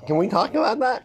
[0.00, 1.04] Can we talk about that?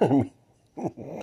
[0.76, 1.22] you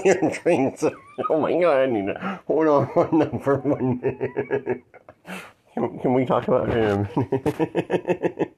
[0.04, 0.84] your drinks.
[1.28, 4.82] Oh my god, I need to hold on one them for one minute.
[5.74, 7.08] Can, can we talk about him?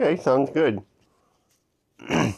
[0.00, 0.82] okay, sounds good.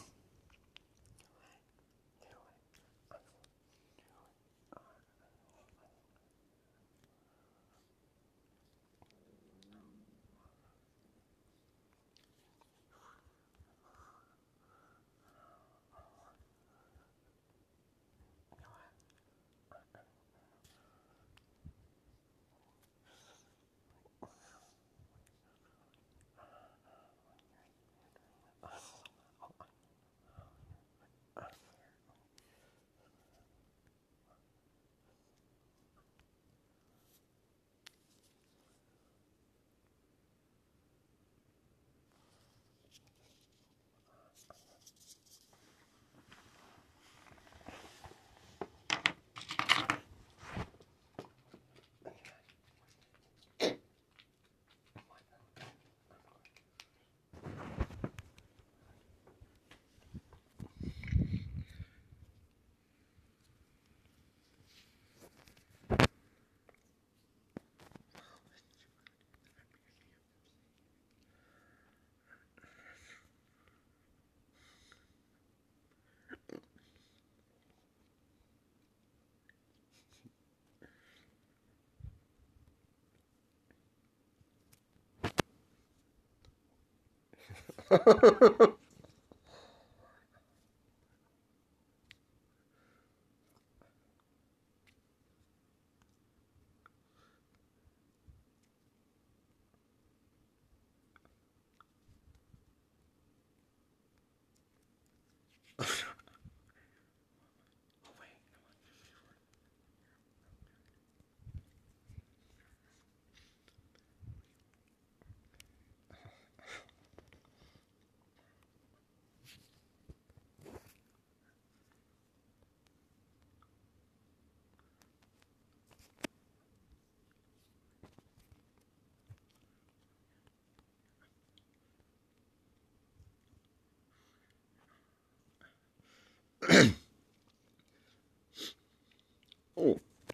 [87.90, 88.74] oh,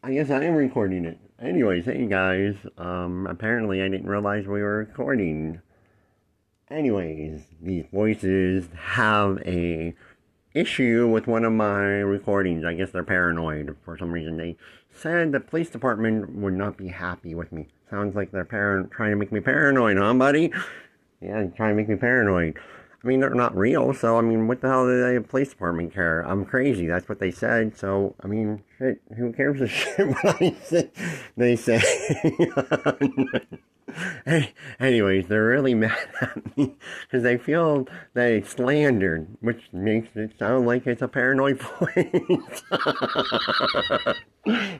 [0.05, 1.19] I guess I am recording it.
[1.41, 2.57] Anyways, hey guys.
[2.77, 5.63] Um, apparently I didn't realize we were recording.
[6.71, 9.95] Anyways, these voices have a
[10.53, 12.67] issue with one of my recordings.
[12.67, 14.37] I guess they're paranoid for some reason.
[14.37, 14.59] They
[14.93, 17.69] said the police department would not be happy with me.
[17.89, 20.53] Sounds like they're par- trying to make me paranoid, huh, buddy?
[21.23, 22.59] Yeah, trying to make me paranoid.
[23.05, 25.93] I mean, they're not real, so I mean, what the hell do the police department
[25.93, 26.23] care?
[26.23, 26.87] I'm crazy.
[26.87, 27.77] That's what they said.
[27.77, 29.01] So I mean, shit.
[29.17, 30.91] Who cares a shit what I say?
[31.37, 31.83] They say.
[34.81, 40.67] Anyways, they're really mad at me because they feel it's slandered, which makes it sound
[40.67, 42.63] like it's a paranoid voice.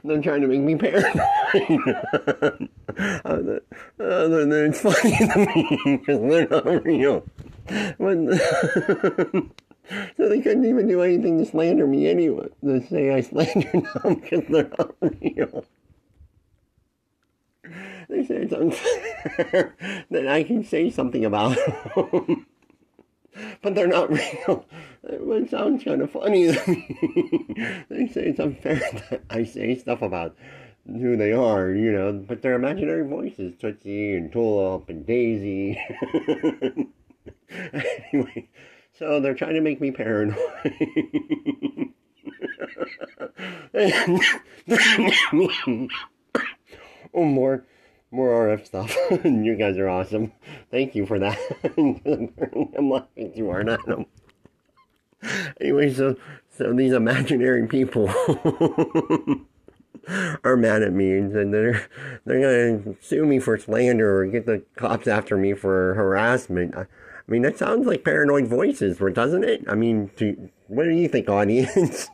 [0.03, 1.15] they're trying to make me paranoid.
[3.25, 3.59] uh, uh,
[3.99, 7.23] it's funny to me because they're not real.
[7.97, 8.31] When,
[10.17, 12.47] so they couldn't even do anything to slander me anyway.
[12.63, 15.65] They say I slandered them because they're not real.
[18.15, 19.75] They say it's unfair
[20.09, 21.57] that I can say something about
[21.95, 22.45] them.
[23.61, 24.65] but they're not real.
[25.03, 26.47] It sounds kind of funny
[27.89, 28.75] they say it's unfair
[29.09, 30.37] that I say stuff about
[30.87, 35.77] who they are, you know, but they're imaginary voices, Tootsie and Tulip and Daisy.
[38.13, 38.47] anyway,
[38.97, 40.37] so they're trying to make me paranoid.
[47.13, 47.65] oh, more,
[48.15, 48.95] more RF stuff.
[49.25, 50.31] you guys are awesome.
[50.71, 51.37] Thank you for that.
[52.77, 54.05] I'm laughing too hard at them.
[55.59, 56.15] Anyway, so
[56.49, 58.07] so these imaginary people
[60.43, 61.87] are mad at me and they're
[62.25, 66.75] they're gonna sue me for slander or get the cops after me for harassment.
[66.75, 69.65] I, I mean, that sounds like paranoid voices, doesn't it?
[69.67, 72.07] I mean, do, what do you think, audience?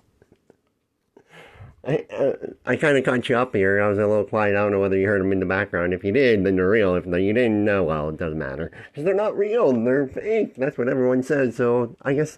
[1.83, 2.33] I uh,
[2.63, 3.81] I kind of caught you up here.
[3.81, 4.55] I was a little quiet.
[4.55, 5.95] I don't know whether you heard them in the background.
[5.95, 6.93] If you did, then they're real.
[6.95, 9.73] If you didn't, know, well, it doesn't matter because they're not real.
[9.73, 10.55] They're fake.
[10.57, 11.55] That's what everyone says.
[11.55, 12.37] So I guess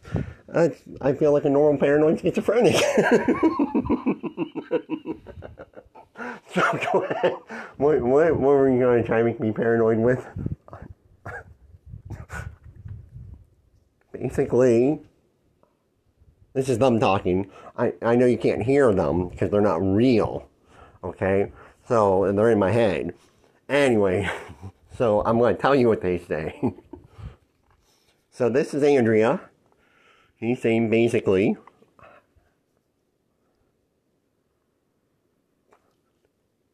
[0.53, 0.69] uh,
[1.01, 2.75] I feel like a normal paranoid schizophrenic.
[6.53, 7.33] so go ahead.
[7.75, 10.25] What what what were you going to try to make me paranoid with?
[14.13, 15.01] basically,
[16.53, 17.49] this is them talking.
[17.77, 20.47] I, I know you can't hear them because they're not real.
[21.03, 21.51] Okay?
[21.87, 23.13] So, they're in my head.
[23.67, 24.29] Anyway,
[24.97, 26.73] so I'm going to tell you what they say.
[28.31, 29.41] so, this is Andrea.
[30.37, 31.57] He's saying basically,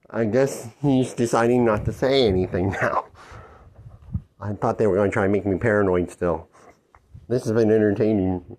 [0.09, 3.05] I guess he's deciding not to say anything now.
[4.41, 6.47] I thought they were going to try and make me paranoid still.
[7.27, 8.57] This has been entertaining.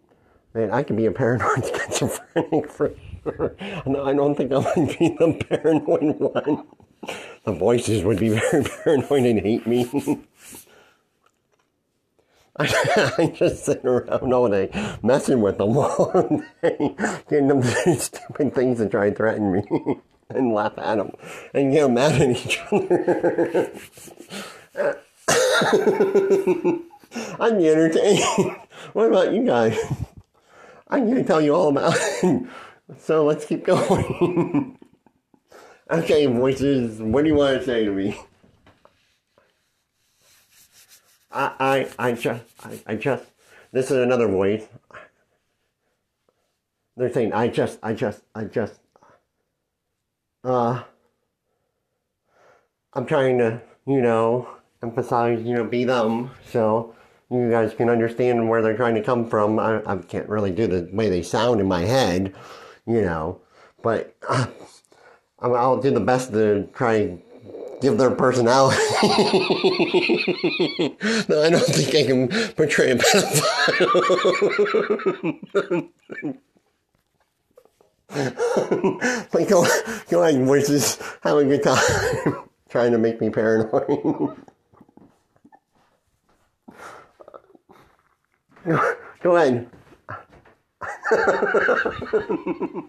[0.52, 2.92] Man, I could be a paranoid schizophrenic for
[3.22, 3.54] sure.
[3.86, 6.64] No, I don't think I would be the paranoid one.
[7.44, 9.88] The voices would be very paranoid and hate me.
[12.56, 14.70] I, just sit around all day
[15.02, 16.94] messing with them all day,
[17.30, 19.62] getting them to do stupid things and try and threaten me
[20.28, 21.12] and laugh at them
[21.54, 23.72] and get them mad at each other.
[27.38, 28.56] I'm entertained.
[28.92, 29.78] what about you guys?
[30.90, 32.42] I'm going to tell you all about it.
[32.98, 34.76] So let's keep going.
[35.92, 38.18] okay, voices, what do you want to say to me?
[41.30, 41.52] I,
[41.98, 43.24] I, I just, I, I just,
[43.70, 44.66] this is another voice.
[46.96, 48.80] They're saying, I just, I just, I just,
[50.42, 50.82] uh,
[52.92, 54.48] I'm trying to, you know,
[54.82, 56.32] emphasize, you know, be them.
[56.50, 56.96] So,
[57.30, 59.58] you guys can understand where they're trying to come from.
[59.58, 62.34] I, I can't really do the way they sound in my head,
[62.86, 63.40] you know,
[63.82, 64.46] but uh,
[65.40, 67.22] I'll do the best to try and
[67.80, 68.76] give their personality.
[71.28, 74.50] no, I don't think I can portray a pedophile.
[79.32, 79.64] like, go,
[80.10, 82.48] go ahead, voices, have a good time.
[82.68, 84.36] Trying to make me paranoid.
[89.22, 89.68] go ahead.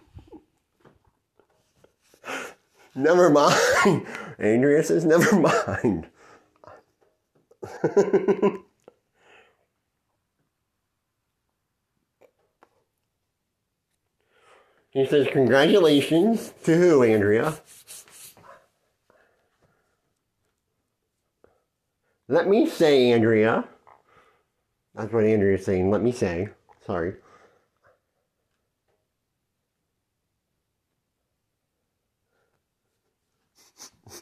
[2.94, 4.06] never mind.
[4.38, 6.06] Andrea says, never mind.
[14.90, 17.60] he says, congratulations to who, Andrea?
[22.28, 23.68] Let me say, Andrea.
[24.94, 25.90] That's what Andrew is saying.
[25.90, 26.48] Let me say.
[26.86, 27.14] Sorry.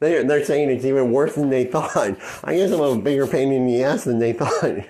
[0.00, 1.96] They're, they're saying it's even worse than they thought.
[2.44, 4.52] I guess I'm a bigger pain in the ass than they thought.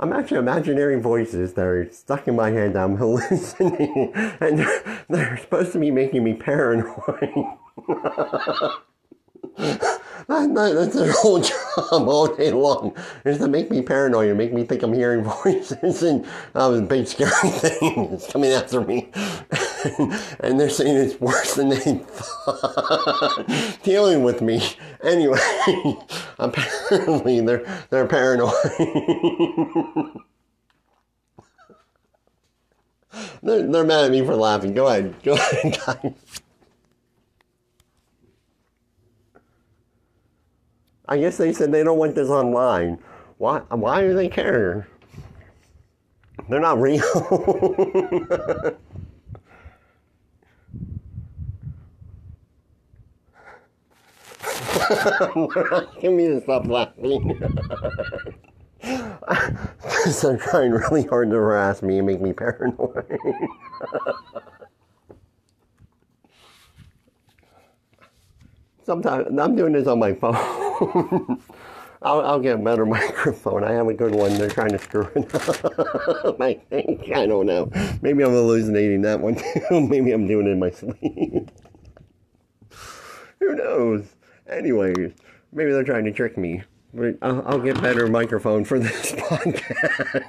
[0.00, 2.76] I'm actually imaginary voices that are stuck in my head.
[2.76, 7.34] I'm hallucinating, and they're, they're supposed to be making me paranoid.
[10.28, 11.54] That, that, that's their whole job
[11.90, 16.02] all day long is to make me paranoid and make me think I'm hearing voices
[16.02, 19.10] and oh, a big scary thing is coming after me.
[20.40, 23.46] and they're saying it's worse than they thought
[23.82, 24.62] dealing with me.
[25.02, 25.38] Anyway,
[26.38, 28.52] apparently they're they're paranoid.
[33.42, 34.74] they're, they're mad at me for laughing.
[34.74, 35.14] Go ahead.
[35.22, 36.42] Go ahead, guys.
[41.10, 42.98] I guess they said they don't want this online.
[43.38, 43.58] Why?
[43.70, 44.86] Why do they care?
[46.48, 47.02] They're not real.
[56.00, 57.38] Give me to stop laughing.
[58.82, 63.18] They're trying really hard to harass me and make me paranoid.
[68.90, 70.34] Sometimes I'm doing this on my phone.
[72.02, 73.62] I'll, I'll, get a better microphone.
[73.62, 74.36] I have a good one.
[74.36, 76.40] They're trying to screw it up.
[76.40, 77.08] I think.
[77.14, 77.70] I don't know.
[78.02, 79.80] Maybe I'm hallucinating that one too.
[79.88, 81.52] Maybe I'm doing it in my sleep.
[83.38, 84.06] Who knows?
[84.48, 85.12] Anyways,
[85.52, 86.64] maybe they're trying to trick me.
[86.92, 90.24] But I'll, I'll get better microphone for this podcast.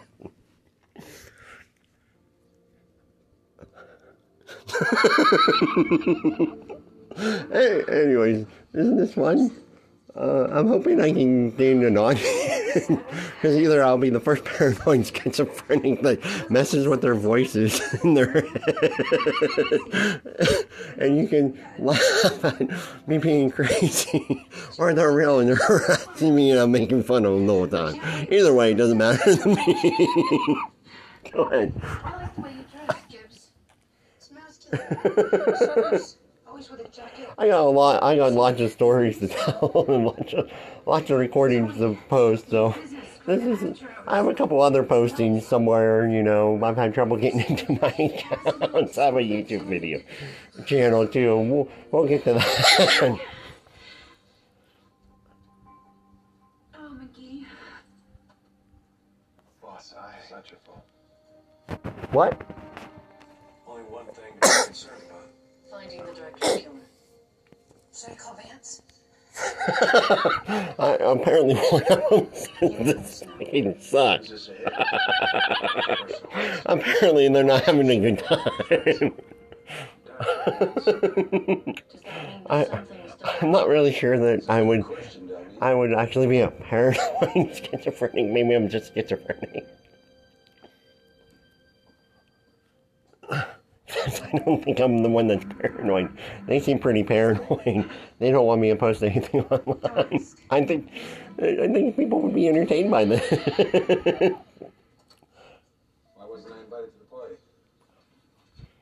[7.52, 9.52] hey, anyways, isn't this fun?
[10.16, 12.28] Uh, I'm hoping I can gain an audience
[12.88, 18.42] because either I'll be the first paranoid schizophrenic that messes with their voices in their
[18.42, 18.52] head,
[20.98, 24.46] and you can laugh at me being crazy,
[24.78, 27.68] or they're real and they're harassing me and I'm making fun of them the whole
[27.68, 27.96] time.
[28.30, 29.96] Either way, it doesn't matter to me.
[31.32, 31.74] Go ahead.
[36.72, 37.26] I like the way you dress, Gibbs.
[37.26, 38.04] Smells to I got a lot.
[38.04, 40.52] I got lots of stories to tell and lots of
[40.86, 42.50] lots of recordings to post.
[42.50, 42.76] So
[43.26, 43.84] this is.
[44.08, 46.08] I have a couple other postings somewhere.
[46.08, 48.98] You know, I've had trouble getting into my accounts.
[48.98, 50.02] I have a YouTube video
[50.66, 51.38] channel too.
[51.38, 53.20] We'll we'll get to that.
[56.74, 57.46] Oh, McGee.
[59.62, 60.84] Boss, I such a fool.
[62.12, 62.42] what?
[68.02, 68.82] Should I call Vance?
[70.80, 74.32] I, apparently, one of them said this fucking sucks.
[74.32, 74.54] Is this a
[75.92, 76.22] hit?
[76.66, 78.40] apparently, they're not having a good time.
[78.70, 79.00] Does
[80.86, 81.76] that mean
[82.50, 83.36] I, that something was done?
[83.42, 84.84] I'm not really sure that I would.
[85.62, 88.32] I would actually be a paranoid schizophrenic.
[88.32, 89.64] Maybe I'm just schizophrenic.
[94.34, 96.10] I don't think I'm the one that's paranoid.
[96.48, 97.90] They seem pretty paranoid.
[98.20, 100.24] They don't want me to post anything online.
[100.52, 100.92] I think
[101.40, 103.28] I think people would be entertained by this.
[103.32, 104.36] Why
[106.28, 107.36] wasn't I invited to the party?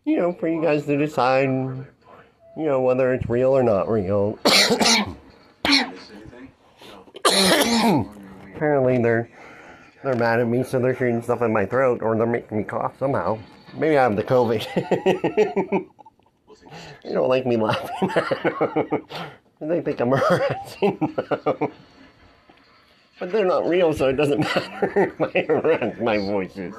[0.03, 1.85] you know, for you guys to decide, you
[2.57, 4.37] know, whether it's real or not real.
[4.45, 5.15] Miss
[5.65, 6.49] anything?
[7.25, 8.11] No.
[8.55, 9.29] Apparently they're
[10.03, 12.63] they're mad at me, so they're shooting stuff in my throat, or they're making me
[12.65, 13.39] cough somehow.
[13.75, 15.87] Maybe I have the COVID.
[17.03, 18.11] They don't like me laughing.
[19.61, 20.09] they think I'm
[20.81, 21.71] them.
[23.19, 26.73] But they're not real, so it doesn't matter harass my voices.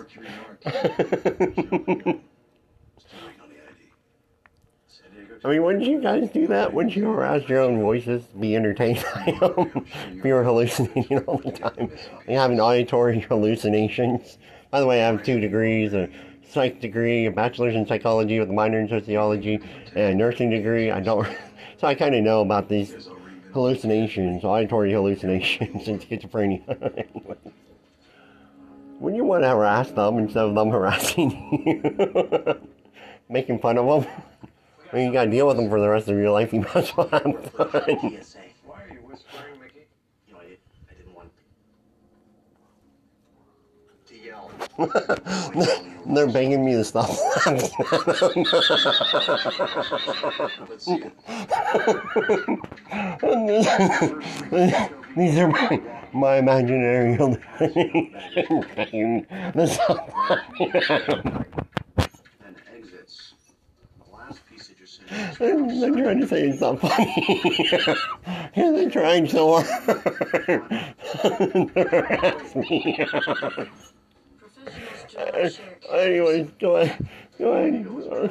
[5.42, 6.72] I mean, wouldn't you guys do that?
[6.72, 9.86] Wouldn't you harass your own voices, be entertained by them?
[10.12, 11.90] if you were hallucinating all the time,
[12.26, 14.38] and having auditory hallucinations.
[14.70, 16.10] By the way, I have two degrees: a
[16.50, 19.60] psych degree, a bachelor's in psychology with a minor in sociology,
[19.94, 20.90] and a nursing degree.
[20.90, 21.26] I don't,
[21.78, 23.08] so I kind of know about these
[23.52, 26.66] hallucinations, auditory hallucinations, and schizophrenia.
[29.00, 31.30] Wouldn't you want to harass them instead of them harassing
[31.66, 32.60] you?
[33.30, 34.12] Making fun of them?
[34.92, 36.52] You gotta deal with them for the rest of your life.
[36.52, 37.38] You as well have fun.
[37.62, 39.86] Why are you whispering, Mickey?
[40.26, 40.58] You know, I,
[40.90, 41.30] I didn't want
[44.08, 44.50] to yell.
[46.06, 47.08] They're begging me to stop.
[55.16, 55.80] These are my,
[56.12, 57.80] my imaginary me to.
[65.38, 67.74] They're trying to say it's not funny.
[68.56, 70.00] Yeah, they're trying so hard.
[75.20, 77.08] Professionals do not share Anyways, go ahead.
[77.38, 77.86] Go ahead.
[77.86, 78.24] Run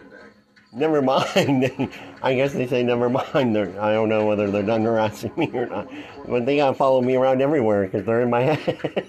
[0.00, 0.30] it back.
[0.72, 1.90] Never mind.
[2.22, 3.54] I guess they say never mind.
[3.54, 5.88] They're, I don't know whether they're done harassing me or not.
[6.28, 8.78] But they gotta follow me around everywhere because they're in my head.
[8.78, 9.02] Could be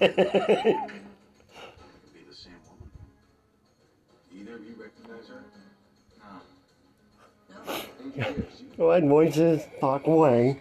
[2.28, 2.90] the same woman.
[4.34, 5.44] Either of you recognize her?
[7.66, 7.74] No.
[8.06, 8.60] Eight years.
[8.60, 9.62] You Go ahead, voices.
[9.80, 10.60] Talk away.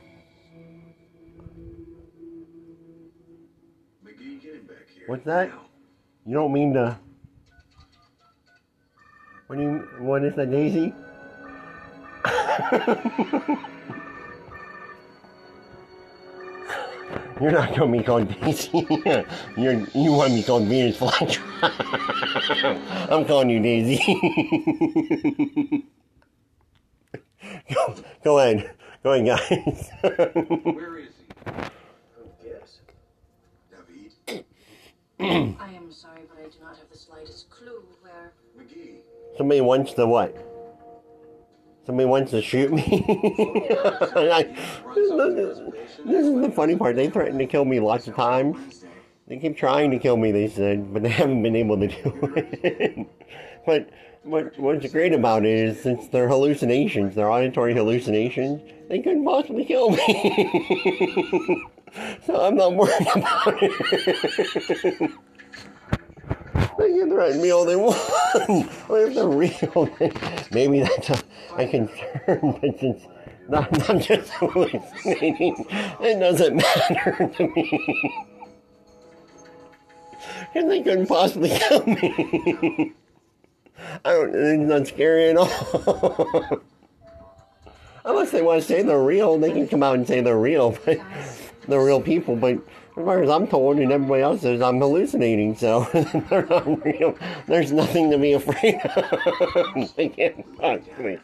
[5.08, 5.52] What's that?
[6.26, 6.98] You don't mean to.
[9.48, 9.88] What do you?
[10.00, 10.94] What is that, Daisy?
[17.42, 18.70] You're not gonna be called Daisy.
[19.58, 21.42] You're you want me called Venus flytrap.
[23.12, 23.98] I'm calling you Daisy.
[27.74, 28.76] go, go ahead.
[29.02, 29.90] Go ahead, guys.
[30.02, 31.26] Where is he?
[32.16, 32.82] Who gives?
[35.18, 35.56] David?
[35.60, 38.34] I am sorry, but I do not have the slightest clue where.
[38.58, 39.02] McGee.
[39.38, 40.36] Somebody wants to what?
[41.86, 43.06] Somebody wants to shoot me?
[43.08, 45.74] I- Runs off
[46.06, 46.96] this is the funny part.
[46.96, 48.86] They threatened to kill me lots of times.
[49.28, 52.34] They keep trying to kill me, they said, but they haven't been able to do
[52.36, 53.08] it.
[53.66, 53.90] but
[54.24, 59.64] what, what's great about it is since they're hallucinations, they're auditory hallucinations, they couldn't possibly
[59.64, 61.68] kill me.
[62.26, 65.12] so I'm not worried about it.
[66.82, 67.98] they can threaten me all they want.
[68.88, 70.14] but if they're real, then
[70.52, 71.24] maybe that's a,
[71.58, 72.58] a concern.
[72.62, 73.04] But since
[73.48, 78.14] not, I'm just hallucinating, it doesn't matter to me.
[80.54, 82.94] Because they couldn't possibly kill me.
[84.06, 86.62] I don't, it's not scary at all.
[88.06, 90.78] Unless they want to say they're real, they can come out and say they're real,
[90.86, 91.00] but
[91.68, 92.36] they're real people.
[92.36, 92.60] But
[92.98, 95.88] as far as I'm told, and everybody else says, I'm hallucinating, so
[96.30, 97.18] they're not real.
[97.48, 99.94] There's nothing to be afraid of.
[99.96, 101.20] they can't possibly,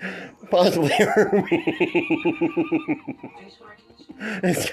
[0.50, 1.64] possibly hurt me.
[4.44, 4.72] It's,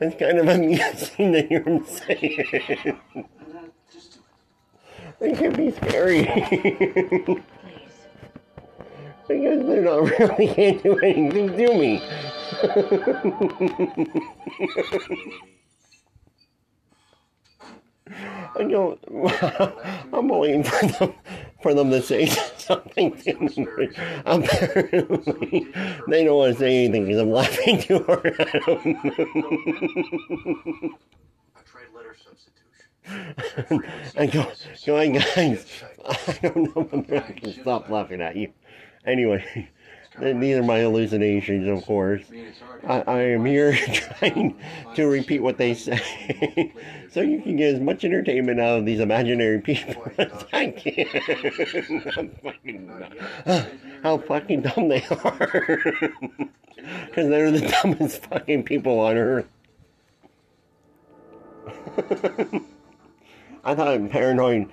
[0.00, 2.96] it's kind of amusing to hear them say it.
[5.20, 6.24] They can be scary.
[9.28, 12.02] Because they're not really can't do anything to me.
[18.08, 18.98] I don't.
[20.12, 21.14] I'm waiting for them
[21.62, 22.26] for them to say
[22.58, 23.88] something to me.
[24.24, 25.66] Apparently,
[26.08, 29.00] they don't want to say anything because I'm laughing too hard at them.
[31.56, 33.82] I tried letter substitution.
[34.16, 34.50] I go,
[34.86, 35.66] go on, guys.
[36.08, 38.52] I don't know if I can stop laughing at you.
[39.04, 39.68] Anyway,
[40.20, 42.22] these are my hallucinations, of course.
[42.86, 43.02] I.
[43.06, 44.56] I, am here trying
[44.94, 46.72] to repeat what they say
[47.10, 51.08] so you can get as much entertainment out of these imaginary people as I can.
[52.16, 53.06] I'm fucking.
[54.02, 55.92] How fucking dumb they are.
[57.06, 59.48] Because they're the dumbest fucking people on earth.
[63.64, 64.70] I thought I'm paranoid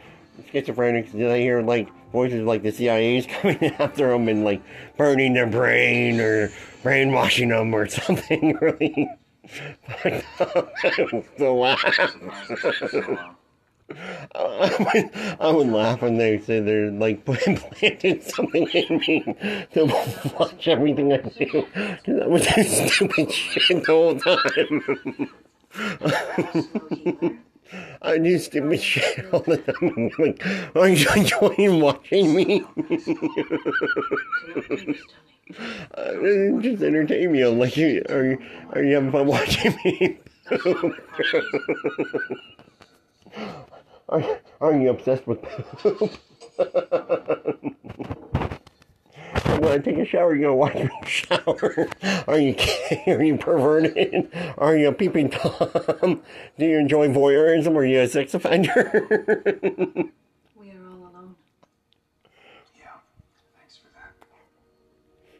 [0.53, 4.61] schizophrenics, did I hear like voices like the CIA's coming after them and like
[4.95, 6.49] burning their brain or
[6.81, 9.09] brainwashing them or something really
[11.39, 11.83] laugh.
[14.35, 19.21] I would, laugh when they say they're like implanted something in me
[19.73, 19.85] to
[20.39, 21.67] watch everything I do.
[22.21, 24.17] I was stupid shit the whole
[27.19, 27.43] time.
[28.01, 30.11] I do stupid shit all the time.
[30.19, 32.63] Like, are you enjoying watching me?
[35.95, 36.13] uh,
[36.61, 37.41] just entertain me.
[37.41, 38.37] I'm like, you- are you,
[38.71, 40.19] are you having fun watching me?
[44.09, 44.23] are,
[44.61, 46.11] are you obsessed with poop?
[49.45, 51.87] when I take a shower, you're gonna watch me shower.
[52.27, 53.03] Are you gay?
[53.07, 54.29] Are you perverted?
[54.57, 56.21] Are you a peeping tom?
[56.57, 57.75] Do you enjoy voyeurism?
[57.75, 59.07] Are you a sex offender?
[60.55, 61.35] We are all alone.
[62.77, 62.85] Yeah.
[63.57, 64.13] Thanks for that.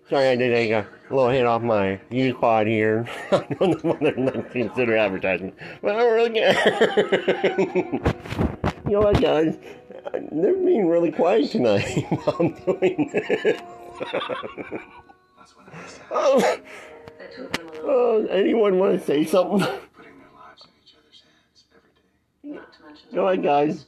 [0.09, 3.07] Sorry, I did take a little hit off my use pod here.
[3.31, 7.83] I don't know whether or not to consider advertising, but I don't really care.
[8.85, 9.57] you know what, guys?
[10.31, 13.61] They're being really quiet tonight while I'm doing this.
[16.12, 16.60] Oh,
[17.82, 19.67] oh, anyone want to say something?
[23.13, 23.86] Go ahead, guys.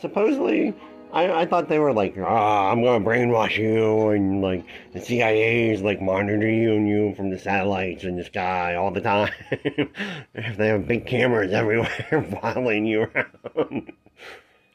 [0.00, 0.74] Supposedly
[1.12, 5.70] I, I thought they were like, ah, I'm gonna brainwash you, and like the CIA
[5.70, 9.30] is like monitoring you and you from the satellites in the sky all the time.
[10.56, 13.92] they have big cameras everywhere following you around,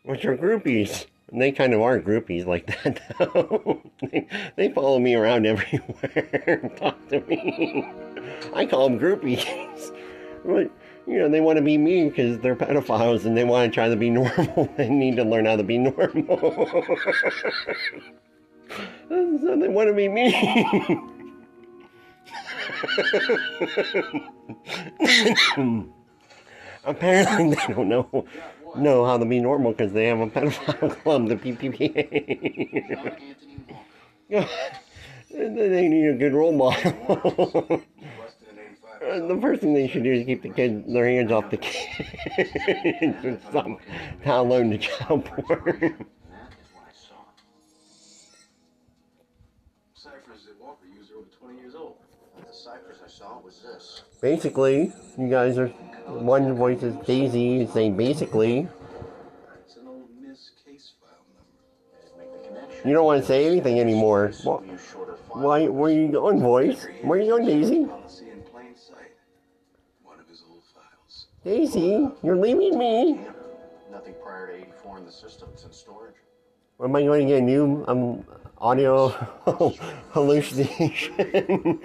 [0.08, 1.06] which are groupies.
[1.32, 3.82] And they kind of are groupies like that, though.
[4.02, 7.86] they, they follow me around everywhere talk to me.
[8.56, 9.46] I call them groupies.
[10.46, 10.72] But,
[11.06, 13.90] you know, they want to be me because they're pedophiles and they want to try
[13.90, 14.72] to be normal.
[14.78, 16.40] they need to learn how to be normal.
[19.10, 20.32] so they want to be me.
[26.86, 28.26] Apparently, they don't know
[28.80, 33.20] know how to be normal because they have a pedophile club, the PPPA.
[35.30, 36.92] they need a good role model.
[36.92, 37.80] Busted
[38.52, 39.28] in 85.
[39.28, 43.24] The first thing they should do is keep the kids their hands off the kids
[43.24, 43.80] and stop
[44.26, 45.48] downloading the child porn.
[45.50, 47.16] And that is what I saw.
[49.94, 51.96] Ciphers that Walker used over 20 years old.
[52.38, 54.04] The ciphers I saw was this.
[54.22, 55.72] Basically, you guys are
[56.08, 58.68] one voice is Daisy saying basically.
[62.86, 64.32] You don't want to say anything anymore.
[64.46, 64.64] Well,
[65.30, 65.68] why?
[65.68, 66.88] Where are you going, voice?
[67.02, 67.88] Where are you going, Daisy?
[71.44, 73.20] Daisy, you're leaving me.
[73.92, 75.50] Nothing prior to 84 in the system.
[75.54, 76.16] It's in storage.
[76.82, 78.26] Am I going to get a new um,
[78.58, 79.10] audio
[80.12, 81.82] hallucination?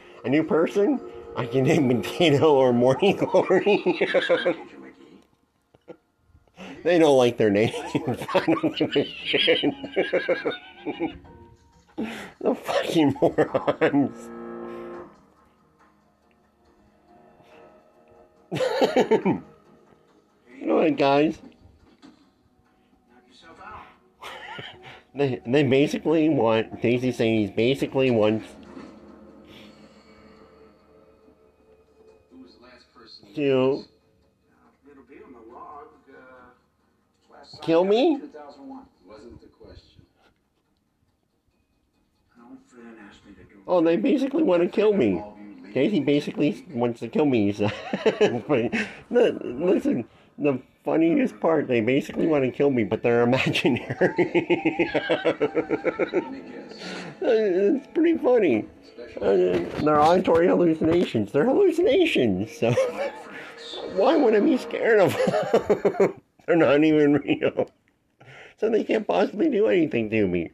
[0.24, 1.00] a new person?
[1.36, 3.82] I can name Potato or Morning Glory.
[6.84, 7.74] They don't like their names.
[12.40, 14.28] The fucking morons.
[20.64, 21.38] Go ahead, guys.
[23.08, 23.84] Knock yourself out.
[25.14, 28.48] They, they basically want, Daisy's saying he's basically wants
[37.84, 38.24] me to do
[43.66, 45.22] Oh, they basically want to kill me.
[45.72, 47.52] Casey basically wants to kill me.
[47.52, 47.70] So.
[49.10, 50.04] listen,
[50.38, 54.14] the funniest part, they basically want to kill me, but they're imaginary.
[54.16, 54.90] Me
[57.20, 58.66] it's pretty funny.
[59.20, 61.32] Uh, they're auditory hallucinations.
[61.32, 62.56] They're hallucinations.
[62.56, 62.74] So
[63.92, 66.22] why would I be scared of them?
[66.46, 67.70] they're not even real.
[68.58, 70.50] So they can't possibly do anything to me.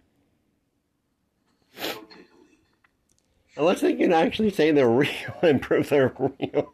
[3.57, 5.11] Unless they can actually say they're real
[5.43, 6.73] and prove they're real.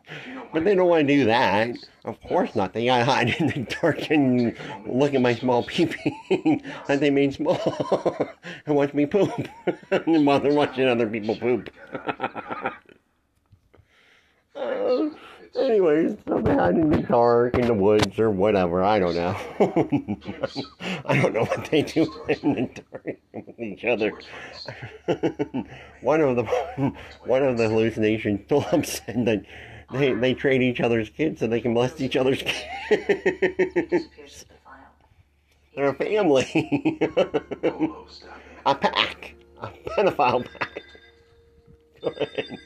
[0.52, 1.76] But they don't want to do that.
[2.04, 2.72] Of course not.
[2.72, 7.34] They gotta hide in the dark and look at my small pee-pee that they made
[7.34, 7.58] small
[8.66, 9.48] and watch me poop.
[9.90, 11.70] and while they're watching other people poop.
[14.54, 15.10] Uh,
[15.58, 18.82] anyways, they hide in the dark, in the woods, or whatever.
[18.82, 19.36] I don't know.
[21.04, 24.12] I don't know what they do in the dark with each other.
[26.00, 26.44] one of the
[27.24, 29.44] one of the hallucinations, Philip said that
[29.92, 32.64] they they trade each other's kids so they can molest each other's kids.
[32.88, 34.94] Disappears to the file.
[35.74, 37.00] They're a family,
[38.66, 40.82] a pack, a pedophile pack.
[42.02, 42.58] Go ahead.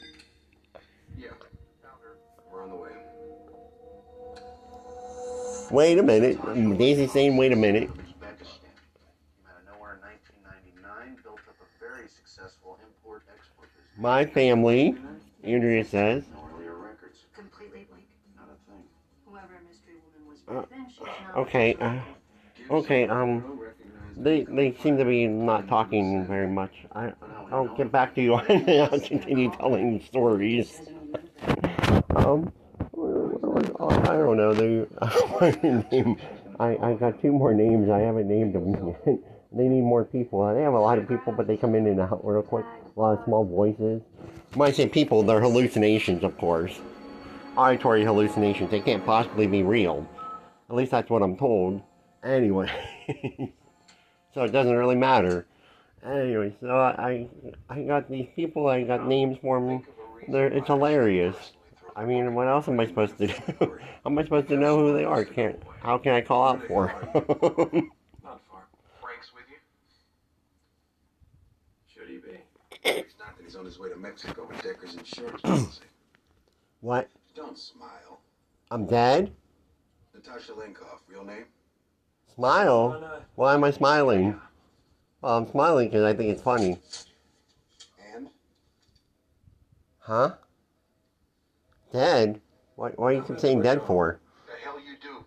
[5.71, 6.37] Wait a minute.
[6.77, 7.99] Daisy's saying, "Wait a minute." Uzbekistan.
[8.19, 11.17] Came out of nowhere in 1999.
[11.23, 13.97] Built up a very successful import-export business.
[14.01, 14.95] My family
[15.43, 16.23] Andrea says.
[16.33, 17.19] No earlier records.
[17.33, 18.03] Completely blank.
[18.35, 18.83] Not a thing.
[19.25, 21.37] Whoever mystery woman was Uh, back then, she's not.
[21.37, 23.59] Okay, uh, okay, um,
[24.17, 26.85] they they seem to be not talking very much.
[26.93, 27.13] I
[27.51, 28.91] I'll get back to you on it.
[28.91, 30.81] I'll continue telling stories.
[32.15, 32.51] Um,
[33.79, 34.53] Oh, I don't know.
[34.53, 34.85] They,
[35.91, 36.17] name.
[36.59, 37.89] I I got two more names.
[37.89, 39.19] I haven't named them yet.
[39.53, 40.47] They need more people.
[40.53, 42.65] They have a lot of people, but they come in and out real quick.
[42.95, 44.01] A lot of small voices.
[44.53, 46.79] When I say people, they're hallucinations, of course.
[47.57, 48.71] Auditory hallucinations.
[48.71, 50.07] They can't possibly be real.
[50.69, 51.81] At least that's what I'm told.
[52.23, 52.71] Anyway,
[54.33, 55.45] so it doesn't really matter.
[56.05, 57.27] Anyway, so I
[57.69, 58.67] I got these people.
[58.67, 59.83] I got names for them.
[60.29, 61.35] They're, it's hilarious.
[61.95, 63.33] I mean, what else am I supposed to do?
[63.59, 63.69] how
[64.05, 65.25] am I supposed to know who they are?
[65.25, 65.61] Can't.
[65.81, 66.97] How can I call out for 'em?
[68.23, 68.63] Not far.
[69.01, 69.57] Frank's with you?
[71.93, 72.39] Should he be?
[73.03, 75.81] He's not that he's on his way to Mexico with Decker's insurance policy.
[76.79, 77.09] what?
[77.35, 78.19] Don't smile.
[78.71, 79.31] I'm dead?
[80.15, 81.45] Natasha Lenkov, real name?
[82.35, 83.21] Smile?
[83.35, 84.39] Why am I smiling?
[85.21, 86.79] Well, I'm smiling because I think it's funny.
[88.15, 88.29] And?
[89.99, 90.35] Huh?
[91.91, 92.41] Dead?
[92.75, 94.19] Why, are you keep saying dead for?
[94.47, 95.25] The hell you do?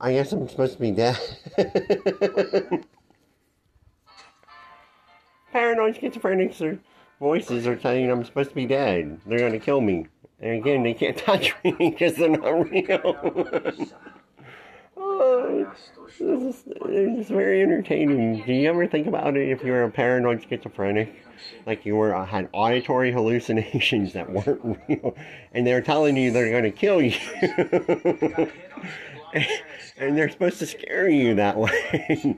[0.00, 1.18] I guess I'm supposed to be dead.
[5.52, 6.78] Paranoid schizophrenics
[7.18, 9.20] voices are telling you I'm supposed to be dead.
[9.26, 10.06] They're going to kill me.
[10.40, 13.74] And again, they can't touch me because they're not real.
[16.06, 18.42] This is, it's very entertaining.
[18.44, 21.24] Do you ever think about it if you're a paranoid schizophrenic?
[21.66, 25.16] Like you were uh, had auditory hallucinations that weren't real,
[25.52, 27.16] and they're telling you they're going to kill you,
[29.96, 32.36] and they're supposed to scare you that way.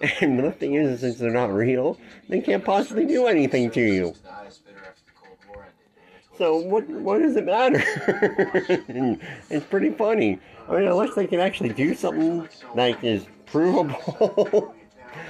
[0.20, 4.14] and the thing is, since they're not real, they can't possibly do anything to you.
[4.22, 5.74] The highest bidder after the Cold War ended.
[6.04, 7.82] and it's So what what does it matter?
[9.50, 10.38] it's pretty funny.
[10.68, 14.72] I mean, unless they can actually do something that is provable,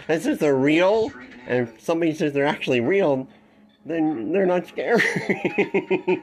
[0.07, 1.11] that says they're real,
[1.47, 3.27] and if somebody says they're actually real,
[3.87, 5.03] then they're not scary.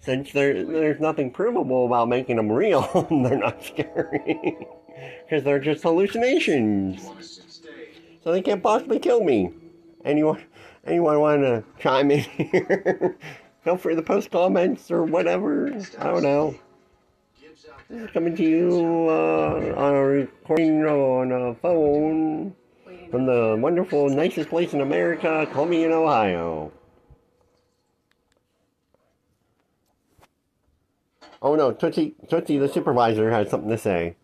[0.00, 4.66] Since there there's nothing provable about making them real, they're not scary
[5.22, 7.08] because they're just hallucinations.
[8.24, 9.52] So they can't possibly kill me.
[10.04, 10.42] Anyone,
[10.84, 13.16] anyone want to chime in here?
[13.64, 15.68] Feel free to post comments or whatever.
[15.98, 16.54] I don't know.
[18.12, 22.54] Coming to you uh, on a recording on a phone
[23.10, 26.72] from the wonderful, nicest place in America, Columbia, Ohio.
[31.40, 34.16] Oh no, Tootsie, Tootsie the supervisor has something to say.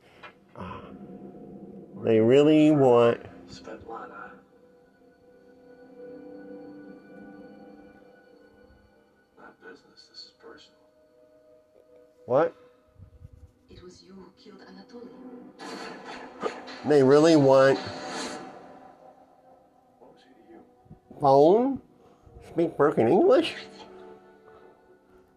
[2.03, 3.21] They really want
[9.71, 10.79] business, this is personal.
[12.27, 12.55] what?
[13.71, 15.09] It was you who killed Anatoly.
[16.89, 18.43] They really want What
[20.13, 20.61] was he to you?
[21.21, 21.81] phone?
[22.49, 23.55] Speak broken English?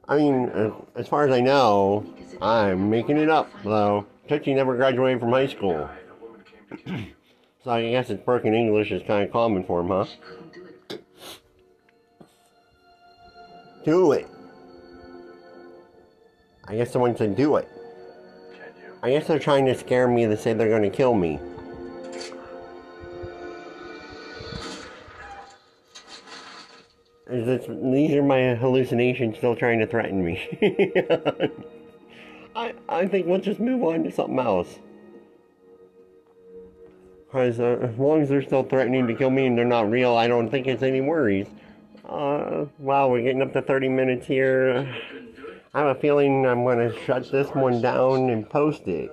[0.08, 2.06] I mean, as, as far as I know,
[2.42, 4.06] I'm making it up, though.
[4.28, 5.86] Tootsie never graduated from high school.
[5.86, 7.14] Guy, a woman came to kill you.
[7.64, 10.06] So I guess it's broken English is kind of common for him, huh?
[13.84, 14.28] Do it.
[16.68, 17.68] I guess someone said do it.
[18.54, 18.94] Can you?
[19.02, 21.40] I guess they're trying to scare me to say they're going to kill me.
[27.30, 30.48] Is this, these are my hallucinations still trying to threaten me.
[32.56, 34.78] I, I think we'll just move on to something else.
[37.26, 40.16] Because uh, as long as they're still threatening to kill me and they're not real,
[40.16, 41.48] I don't think it's any worries.
[42.14, 44.88] Uh, wow, we're getting up to 30 minutes here.
[45.74, 49.10] I have a feeling I'm going to shut this one down and post it.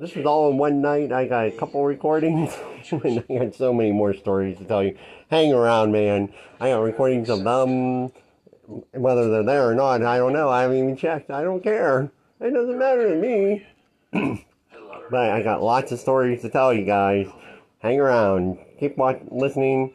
[0.00, 1.12] This is all in one night.
[1.12, 2.52] I got a couple recordings,
[2.92, 4.98] I got so many more stories to tell you.
[5.30, 6.32] Hang around, man.
[6.58, 8.10] I got recordings of them.
[8.92, 10.48] Whether they're there or not, I don't know.
[10.48, 11.30] I haven't even checked.
[11.30, 12.10] I don't care.
[12.40, 13.64] It doesn't matter to me.
[15.10, 17.28] but I got lots of stories to tell you guys.
[17.78, 18.58] Hang around.
[18.80, 18.98] Keep
[19.30, 19.94] listening,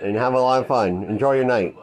[0.00, 1.04] and have a lot of fun.
[1.04, 1.74] Enjoy your night.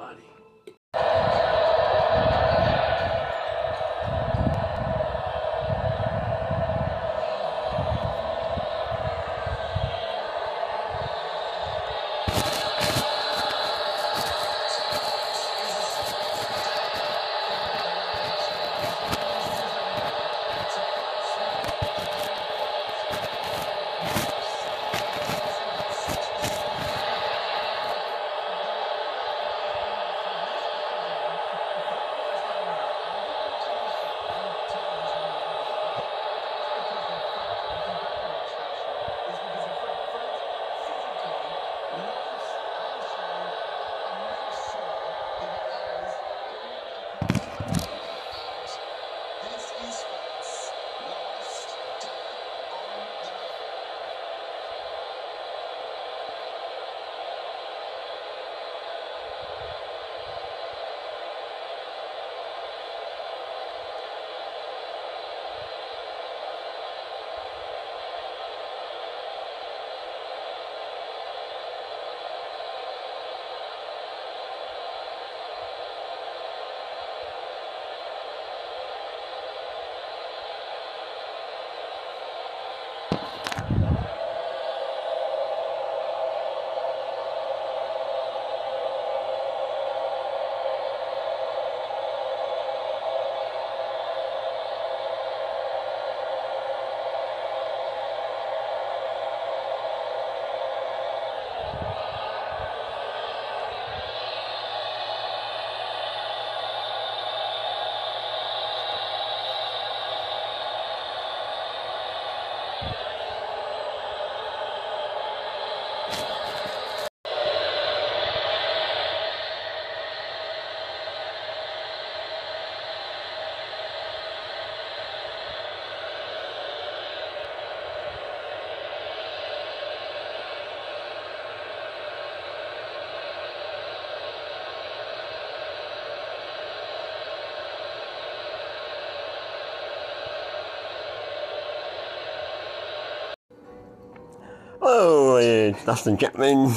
[145.92, 146.74] It's Dustin Chapman.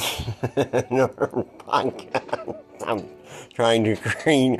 [0.91, 2.61] Another podcast.
[2.85, 3.07] I'm
[3.53, 4.59] trying to create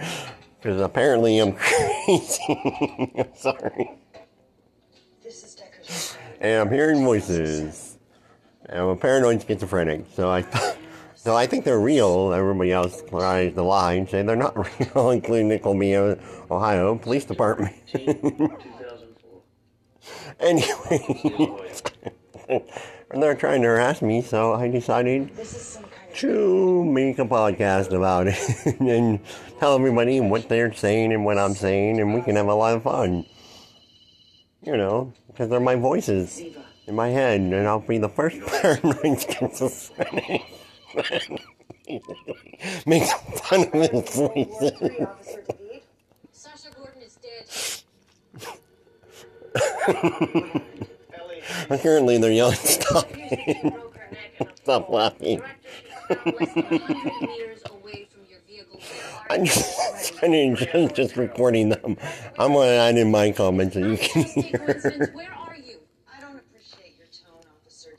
[0.61, 3.11] because apparently I'm crazy.
[3.17, 3.91] I'm sorry.
[5.23, 6.17] This is Decker's.
[6.39, 7.97] And I'm hearing voices.
[8.67, 10.45] And I'm a paranoid schizophrenic, so I
[11.15, 12.31] so I think they're real.
[12.33, 16.17] Everybody else tries to lie and say they're not real, including the
[16.49, 17.75] Ohio Police Department.
[20.39, 21.43] anyway,
[23.11, 26.17] and they're trying to harass me, so I decided This is some kind of.
[26.17, 28.37] to make a podcast about it
[28.79, 29.19] and
[29.59, 32.75] tell everybody what they're saying and what I'm saying, and we can have a lot
[32.75, 33.25] of fun.
[34.61, 36.41] You know, because they're my voices
[36.87, 40.41] in my head, and I'll be the first paranoid schizophrenic.
[42.87, 45.07] Make fun of his voices.
[46.31, 47.81] Sasha Gordon is dead.
[51.69, 53.57] Apparently, they're yelling, "Stop Appears that it!
[53.57, 57.61] you broke her neck in a Stop laughing!" Director is found less than 100 meters
[57.71, 58.81] away from your vehicle.
[59.29, 61.97] I'm just, I'm just, just recording them.
[62.37, 64.59] I'm gonna add in my comments so you can hear.
[64.59, 65.77] Coincidence, Where are you?
[66.07, 67.91] I don't appreciate your tone, Officer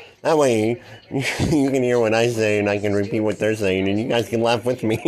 [0.22, 3.88] That way, you can hear what I say and I can repeat what they're saying,
[3.88, 4.98] and you guys can laugh with me.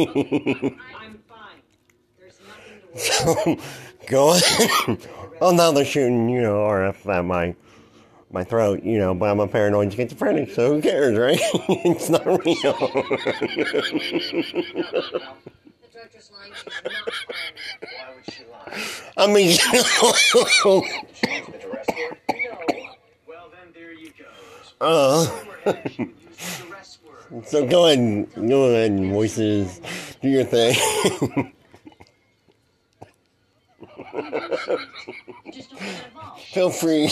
[0.94, 1.60] I'm fine.
[2.18, 3.58] There's nothing to worry so,
[4.08, 4.40] go on.
[5.40, 7.54] oh, now they're shooting, you know, RF at my
[8.30, 11.38] my throat, you know, but I'm a paranoid schizophrenic, so who cares, right?
[11.68, 12.36] it's not real.
[12.44, 12.52] The
[15.92, 16.52] director's lying.
[16.54, 17.02] She's not firing.
[17.80, 18.82] why would she lie?
[19.16, 19.58] I mean,
[24.80, 25.26] uh,
[27.46, 29.80] so go ahead, go ahead, voices,
[30.20, 30.74] do your thing.
[30.76, 31.48] You just don't get
[33.80, 33.97] involved.
[36.52, 37.10] Feel free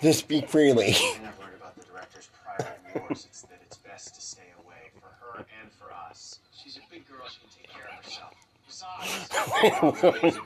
[0.00, 0.94] to speak freely.
[1.16, 3.26] I'm not worried about the director's pride and yours.
[3.28, 6.38] It's that it's best to stay away for her and for us.
[6.62, 7.26] She's a big girl.
[7.28, 8.34] She can take care of herself.
[8.66, 10.38] Besides,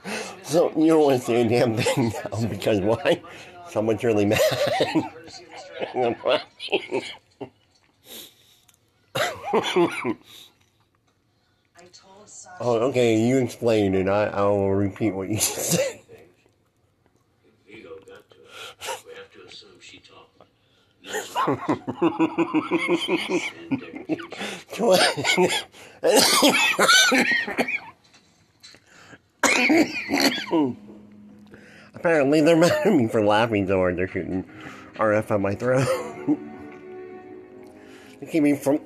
[0.42, 3.22] So you don't want to say a damn thing now because why?
[3.68, 4.40] Someone's really mad.
[5.12, 5.72] courtesy of Mr.
[5.80, 7.04] Adams.
[11.78, 12.45] I told Sasha.
[12.60, 13.18] Oh, okay.
[13.18, 14.08] You explain it.
[14.08, 16.00] I I will repeat what you said.
[31.94, 33.96] Apparently, they're mad at me for laughing so hard.
[33.96, 34.44] They're shooting
[34.94, 35.86] RF at my throat.
[38.20, 38.80] they keep me from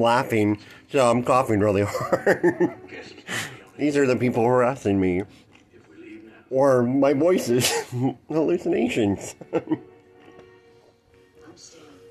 [0.00, 0.58] laughing,
[0.90, 2.74] so I'm coughing really hard.
[3.78, 5.22] These are the people harassing me,
[6.50, 7.70] or my voices,
[8.28, 9.34] hallucinations.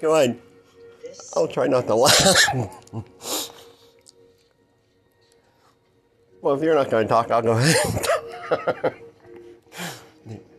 [0.01, 0.39] Go ahead.
[1.36, 2.45] I'll try not to laugh.
[6.41, 8.95] well, if you're not going to talk, I'll go ahead.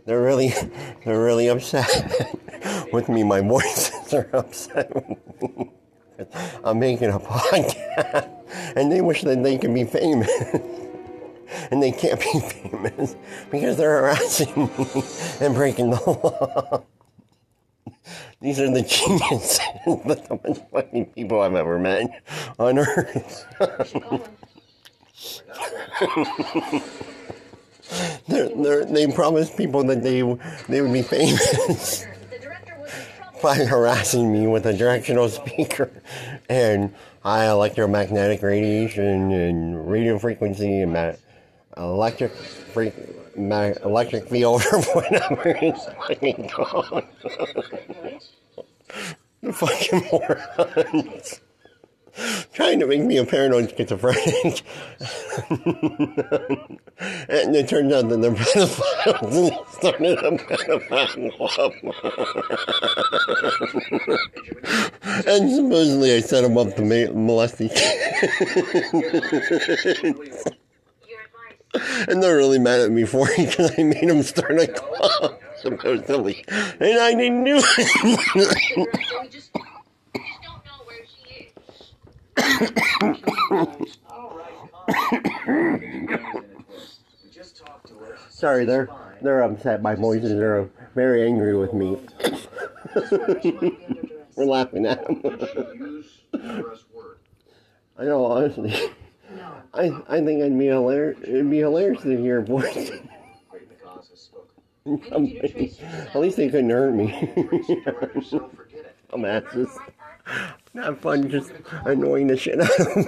[0.06, 0.54] they're really,
[1.04, 1.88] they're really upset
[2.92, 3.24] with me.
[3.24, 4.92] My voices are upset.
[6.64, 8.28] I'm making a podcast,
[8.76, 10.30] and they wish that they could be famous.
[11.70, 13.14] And they can't be famous
[13.50, 15.02] because they're harassing me
[15.38, 16.82] and breaking the law.
[18.40, 22.22] These are the geniuses, the most fucking people I've ever met
[22.58, 23.44] on earth.
[28.28, 30.22] they're, they're, they promised people that they
[30.68, 33.31] they would be famous The director was in trouble.
[33.42, 35.90] By harassing me with a directional speaker
[36.48, 41.12] and high electromagnetic radiation and radio frequency and ma-
[41.76, 42.94] electric freak,
[43.36, 47.04] ma- electric field or whatever it's fucking called.
[49.42, 51.40] the fucking morons.
[52.52, 54.62] Trying to make me a paranoid schizophrenic.
[57.28, 58.36] and it turns out that they're
[59.72, 61.72] started a pedophile
[65.26, 67.70] And supposedly I set them up to ma- molest Your
[71.24, 72.06] advice.
[72.08, 75.40] And they're really mad at me for it because I made them start a club,
[75.56, 76.44] supposedly.
[76.48, 77.64] And I didn't do it.
[78.34, 81.52] Director, we just, we just don't know where she is.
[81.52, 81.60] All right, calm down.
[81.62, 82.21] We just talked to her.
[88.30, 88.88] Sorry, they're
[89.22, 89.82] they're upset.
[89.82, 91.96] My voices are very angry with me.
[94.36, 95.20] We're laughing at them.
[95.74, 96.84] Use the arrest.
[97.98, 98.74] I know, honestly.
[99.74, 101.18] I I think I'd be hilarious.
[101.22, 102.90] It'd be hilarious to hear a voice.
[103.50, 105.14] Great, the cause has spoken.
[105.14, 107.08] I need you to trace your At least they couldn't hurt me.
[107.34, 108.40] Tracy,
[109.52, 111.52] do it Not fun, just
[111.84, 113.04] annoying the shit out of them.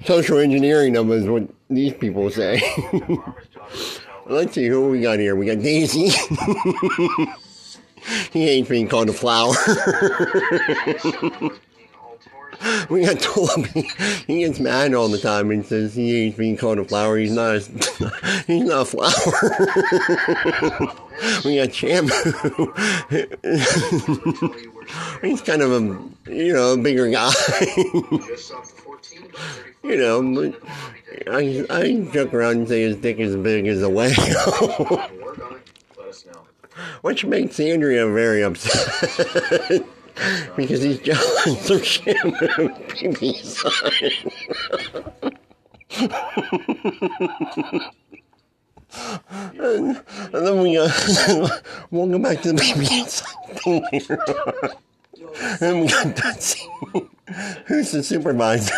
[0.04, 2.62] Social engineering them is what these people say.
[4.26, 5.34] Let's see who we got here.
[5.34, 6.10] We got Daisy.
[8.32, 9.56] he ain't being called a flower.
[12.90, 13.88] we got Toby.
[14.26, 17.16] He gets mad all the time and says he hates being called a flower.
[17.16, 17.56] He's not.
[17.56, 17.60] A,
[18.46, 19.10] he's not a flower.
[21.44, 22.10] we got Shamu.
[25.22, 25.80] he's kind of a
[26.32, 27.30] you know a bigger guy.
[27.30, 29.40] just off the 14, about
[29.82, 29.90] 34.
[29.90, 30.54] you know.
[31.28, 34.12] I I joke around and say his dick is big as a whale.
[37.02, 39.82] Which makes Andrea very upset.
[40.56, 43.64] Because he's jealous of Shamu baby's
[49.30, 50.02] and,
[50.32, 54.76] and then we uh, got we'll go back to the baby on.
[55.60, 56.66] And we got Dutzy,
[57.66, 58.74] who's the supervisor,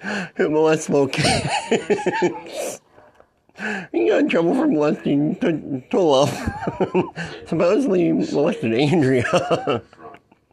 [0.36, 2.80] who molests little kids.
[3.92, 6.30] He got in trouble for molesting T- Tolof.
[7.48, 9.82] Supposedly molested Andrea.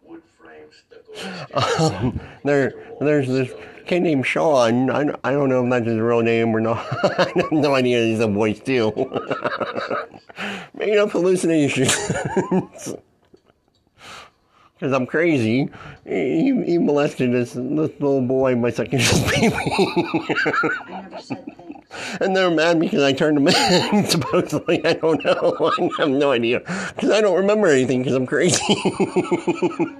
[0.03, 0.67] Wood frame
[1.51, 1.95] stucco.
[1.97, 3.51] um, there, there's this
[3.87, 4.89] kid named Sean.
[4.91, 6.85] I, I don't know if that's his real name or not.
[7.19, 8.91] I have no idea he's a voice too.
[10.75, 11.95] Made up hallucinations.
[14.79, 15.69] Because I'm crazy.
[16.05, 17.59] He, he molested this, this
[17.99, 19.57] little boy by sucking his baby.
[22.21, 23.47] And they're mad because I turned them
[23.93, 24.05] in.
[24.05, 25.57] Supposedly, I don't know.
[25.79, 26.59] I have no idea.
[26.59, 28.63] Because I don't remember anything because I'm crazy.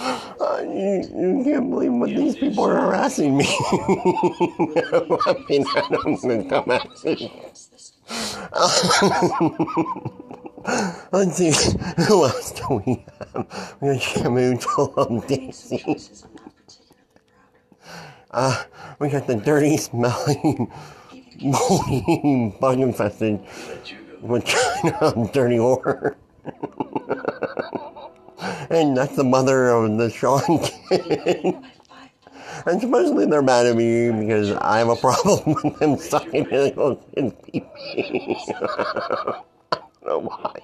[0.00, 3.46] Uh, you, you can't believe what these people are harassing me.
[3.48, 7.32] I mean, I don't come at me.
[11.12, 11.50] Let's see,
[12.06, 13.04] who else do we
[13.34, 13.76] have?
[13.80, 15.78] We got Shamu, Tolam, Daisy.
[15.78, 17.04] choices I'm not particularly
[17.82, 18.62] proud Uh,
[18.98, 20.70] we got the dirty, smelling,
[21.40, 23.40] moldy, bug infested,
[24.20, 26.14] with China dirty whore.
[28.70, 30.58] and that's the mother of the Sean
[30.88, 31.56] kid.
[32.66, 36.96] And supposedly they're mad at me because I have a problem with them sucking little
[37.14, 38.36] kid's pee-pee.
[38.52, 40.54] I don't know why.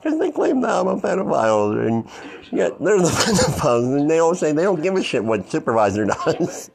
[0.00, 2.08] Because they claim that I'm a pedophile, and
[2.52, 6.04] yet they're the pedophiles, and they all say they don't give a shit what supervisor
[6.04, 6.70] does.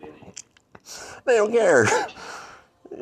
[1.28, 1.88] They don't care.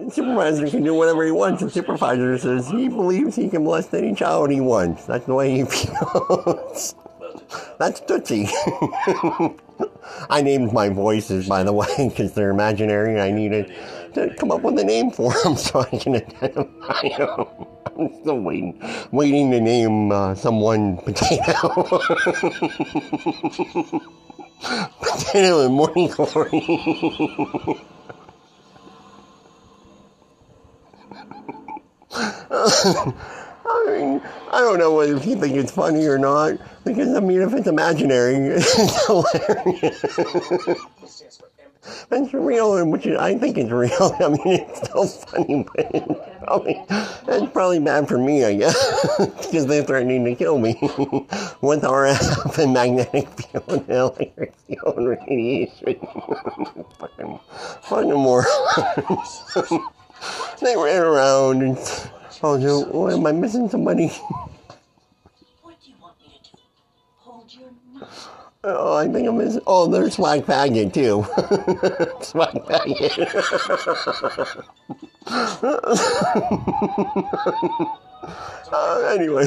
[0.09, 1.61] Supervisor can do whatever he wants.
[1.61, 5.05] The supervisor says he believes he can molest any child he wants.
[5.05, 6.95] That's the way he feels.
[7.79, 8.49] That's Tootsie.
[10.29, 13.21] I named my voices, by the way, because they're imaginary.
[13.21, 13.73] I needed
[14.15, 17.45] to come up with a name for them so I can identify them.
[17.97, 21.69] I'm still waiting, waiting to name uh, someone Potato.
[25.01, 26.61] potato and Morning Glory.
[33.67, 37.41] I mean, I don't know whether you think it's funny or not, because I mean,
[37.41, 40.03] if it's imaginary, it's hilarious.
[42.11, 44.15] It's real, which is, I think it's real.
[44.19, 49.17] I mean, it's still funny, but it's probably, it's probably bad for me, I guess,
[49.17, 50.77] because they're threatening to kill me
[51.61, 55.95] with RF and magnetic field and electric field and radiation.
[56.99, 57.39] fucking,
[57.81, 59.85] fucking morons.
[60.59, 61.77] They ran around and,
[62.43, 64.07] oh, so, what, am I missing somebody?
[64.07, 66.57] What do you want me to do?
[67.19, 68.27] Hold your nose.
[68.67, 69.61] Oh, I think I'm missing.
[69.67, 71.23] Oh, there's Swag Faggot too.
[72.23, 74.65] swag Faggot.
[78.71, 79.45] uh, anyway.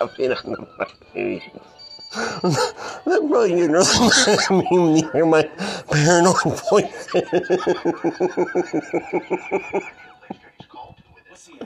[0.00, 0.66] laughing on
[1.12, 1.42] the
[2.14, 5.42] That probably didn't really mean to hear my
[5.90, 6.50] paranoid to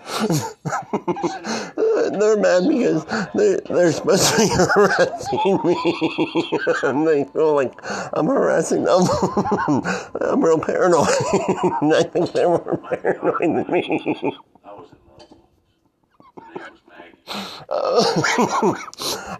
[2.12, 5.76] they're mad because they, they're supposed to be harassing me.
[6.84, 7.72] and they feel like
[8.12, 9.02] I'm harassing them.
[10.20, 11.08] I'm real paranoid.
[11.08, 14.36] I think they're more paranoid than me.
[14.64, 15.26] I was in love.
[17.68, 17.82] Was
[18.70, 18.80] Maggie.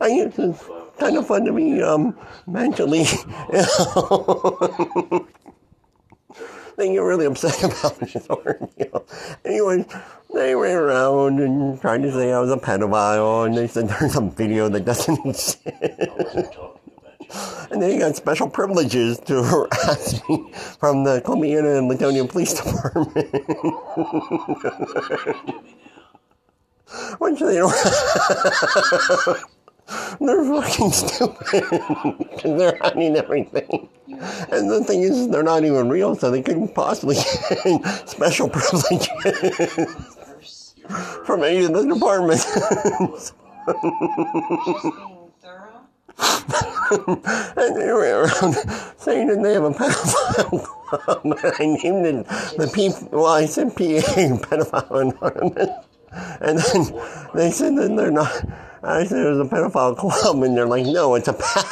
[0.01, 0.65] I used it's
[0.99, 2.17] kind of fun to be um,
[2.47, 3.05] mentally
[3.53, 5.29] ill.
[6.77, 9.07] they get really upset about this ordeal.
[9.45, 9.87] Anyways,
[10.35, 14.13] they ran around and tried to say I was a pedophile, and they said there's
[14.13, 15.59] some video that doesn't exist.
[15.65, 16.73] You.
[17.71, 22.55] And then he got special privileges to harass me from the Columbiana and Leetonia Police
[22.55, 23.17] Department.
[27.19, 27.75] Which they don't
[30.21, 33.89] They're fucking stupid because they're hiding everything.
[34.09, 37.15] And the thing is, they're not even real, so they couldn't possibly
[37.65, 39.09] get special privileges
[41.25, 42.45] from any of the departments.
[42.53, 43.35] Just
[43.67, 45.87] being thorough.
[47.57, 48.55] and they went around
[48.97, 51.39] saying that they have a pedophile club.
[51.59, 52.27] I named it
[52.57, 52.91] the P.
[53.13, 55.71] Well, I said PA, Pedophile Anonymous,
[56.41, 57.03] and then
[57.35, 58.33] they said that they're not.
[58.83, 61.65] I said it was a pedophile club, and they're like, no, it's a pack.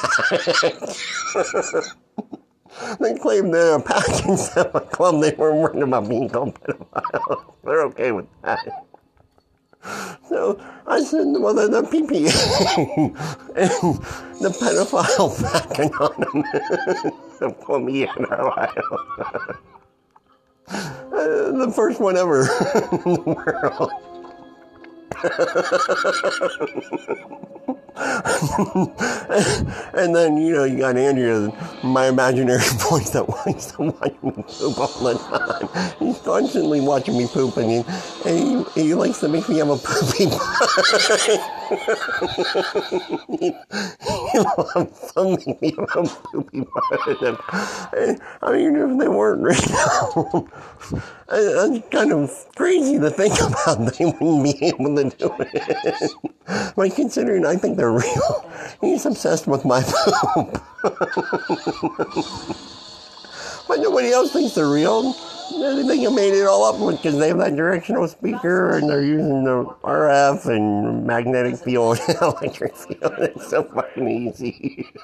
[2.99, 5.21] they claim they're a pack instead of a club.
[5.21, 7.45] They weren't worried about being called pedophiles.
[7.65, 8.87] They're okay with that.
[10.29, 12.33] So I said, well, they're the PPA
[13.55, 13.71] and
[14.41, 18.83] the pedophile pack anonymous of Columbiana, Ohio.
[20.67, 23.91] The first one ever in the world.
[29.95, 31.53] And then, you know, you got Andrea,
[31.83, 32.59] my imaginary
[32.91, 35.69] voice that wants to watch me poop all the time.
[35.99, 37.85] He's constantly watching me poop, and he,
[38.27, 40.27] and he, he likes to make me have a poopy
[41.69, 43.53] he
[44.39, 46.03] loves to make me have a
[46.33, 46.65] poopy.
[47.97, 50.49] And, I mean, if they weren't real,
[51.31, 53.95] it's kind of crazy to think about.
[53.99, 56.13] They wouldn't be able to do it.
[56.77, 58.51] But considering I think they're real,
[58.81, 60.61] he's obsessed with my poop.
[63.69, 65.15] but nobody else thinks they're real.
[65.51, 69.03] They think you made it all up because they have that directional speaker and they're
[69.03, 73.13] using the RF and magnetic field and electric field.
[73.19, 74.89] It's so fucking easy.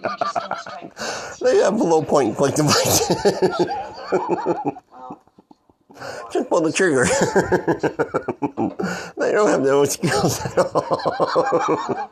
[1.41, 3.17] They have a low point click devices.
[4.13, 5.23] Well,
[6.33, 7.05] Just pull the trigger.
[9.17, 12.11] they don't have no skills at all.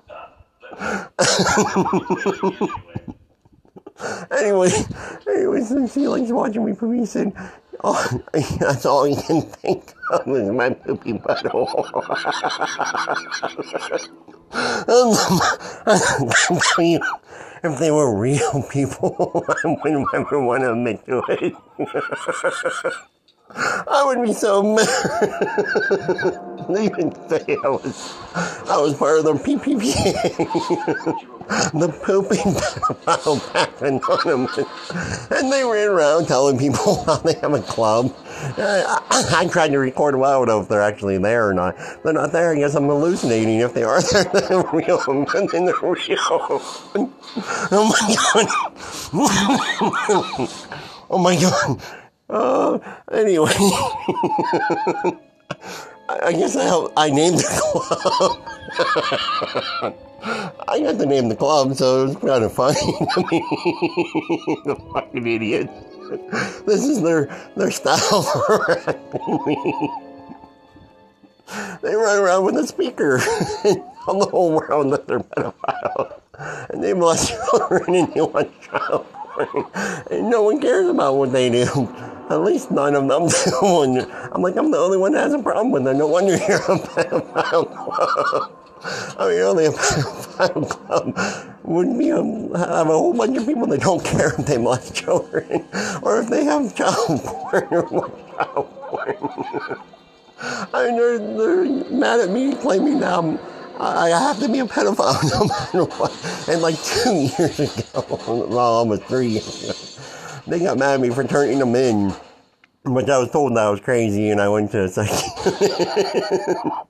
[4.31, 4.71] Anyway,
[5.29, 7.33] anyway, since he likes watching me poop, he said,
[7.83, 8.21] "Oh,
[8.61, 11.85] that's all he can think of is my poopy butthole."
[17.65, 21.55] If they were real people, I wouldn't ever want to admit to it.
[23.51, 26.45] I would be so mad.
[26.69, 31.25] They would say I was, I was part of the PPP.
[31.73, 34.59] the pooping pedophile pack anonymous,
[35.31, 38.15] and they ran around telling people how they have a club.
[38.59, 40.23] I, I, I tried to record them.
[40.23, 41.77] I don't know if they're actually there or not.
[42.05, 42.53] They're not there.
[42.53, 43.61] I guess I'm hallucinating.
[43.61, 44.99] If they are there, they're real.
[45.33, 46.19] Then they're real.
[47.71, 48.47] Oh my god.
[51.11, 51.81] oh my god.
[52.31, 52.79] Uh,
[53.11, 53.55] anyway,
[56.09, 58.43] I I guess I help, I named the club.
[60.69, 63.41] I got to name the club, so it was kind of funny to me.
[64.65, 65.73] the fucking idiots.
[66.67, 68.27] This is their their style.
[71.83, 73.17] They run around with a speaker
[73.65, 76.21] and tell the whole world that they're pedophiles.
[76.71, 79.67] And they molest children and they want child porn.
[80.11, 81.65] And no one cares about what they do.
[82.31, 83.83] At least nine of them do.
[83.83, 85.95] And I'm like, I'm the only one that has a problem with it.
[85.95, 88.53] No wonder you're a pedophile.
[89.19, 92.23] I mean, only a pedophile would be a,
[92.59, 95.65] have a whole bunch of people that don't care if they molest children
[96.03, 99.17] or if they have child porn or child porn.
[100.41, 103.39] I mean, they're, they're mad at me claiming that I'm,
[103.81, 106.49] I have to be a pedophile no matter what.
[106.49, 108.05] And like two years ago,
[108.49, 109.73] well, almost three years ago,
[110.49, 112.13] they got mad at me for turning them in.
[112.85, 116.57] But I was told that I was crazy and I went to a psychiatrist.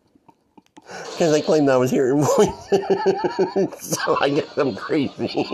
[1.18, 2.56] Because they claimed I was hearing voices.
[3.98, 5.28] so I guess I'm crazy.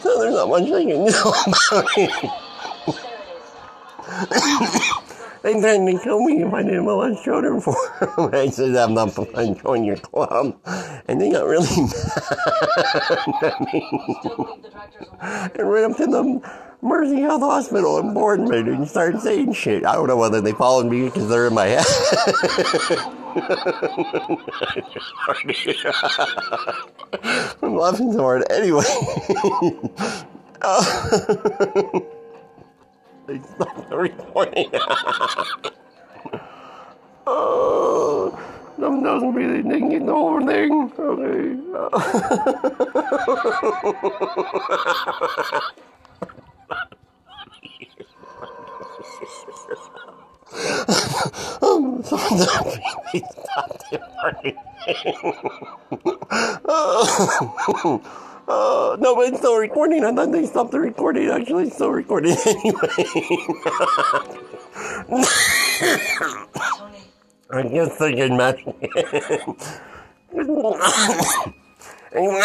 [0.00, 2.30] so there's not much I can do about it.
[5.42, 8.30] They threatened to kill me if I didn't molest children for them.
[8.32, 10.56] I said, I'm not going to join your club.
[11.12, 11.92] And they got really mad
[13.42, 13.86] at me.
[13.92, 15.20] the directors will
[15.60, 16.40] and ran up to the
[16.80, 19.84] Mercy Health Hospital and in Boardman and started saying shit.
[19.84, 21.84] I don't know whether they followed me because they're in my head.
[27.62, 28.50] I'm laughing so hard.
[28.50, 28.82] Anyway.
[30.62, 30.82] uh,
[33.26, 34.70] they stopped the recording.
[37.26, 38.38] oh,
[38.78, 40.92] Something doesn't be they can get the whole thing.
[40.98, 41.56] Okay.
[51.62, 52.74] um, something doesn't
[53.12, 54.56] be they stopped it already.
[58.48, 60.04] Uh, no, but it's still recording.
[60.04, 61.28] I thought they stopped the recording.
[61.30, 63.06] Actually, it's still recording anyway.
[67.52, 68.74] I guess I can imagine.
[72.14, 72.42] Anyway.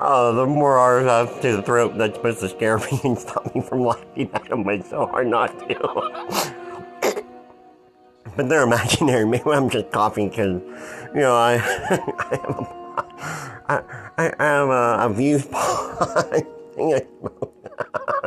[0.00, 3.18] Oh, the more R's I have to the throat, that's supposed to scare me and
[3.18, 5.74] stop me from laughing at them, but it's so hard not to.
[8.36, 9.24] but they're imaginary.
[9.24, 10.62] Maybe I'm just coughing because,
[11.14, 12.78] you know, I, I have a,
[13.68, 13.82] I,
[14.38, 15.96] I, have a, a view spot.
[16.32, 17.54] I think I smoke.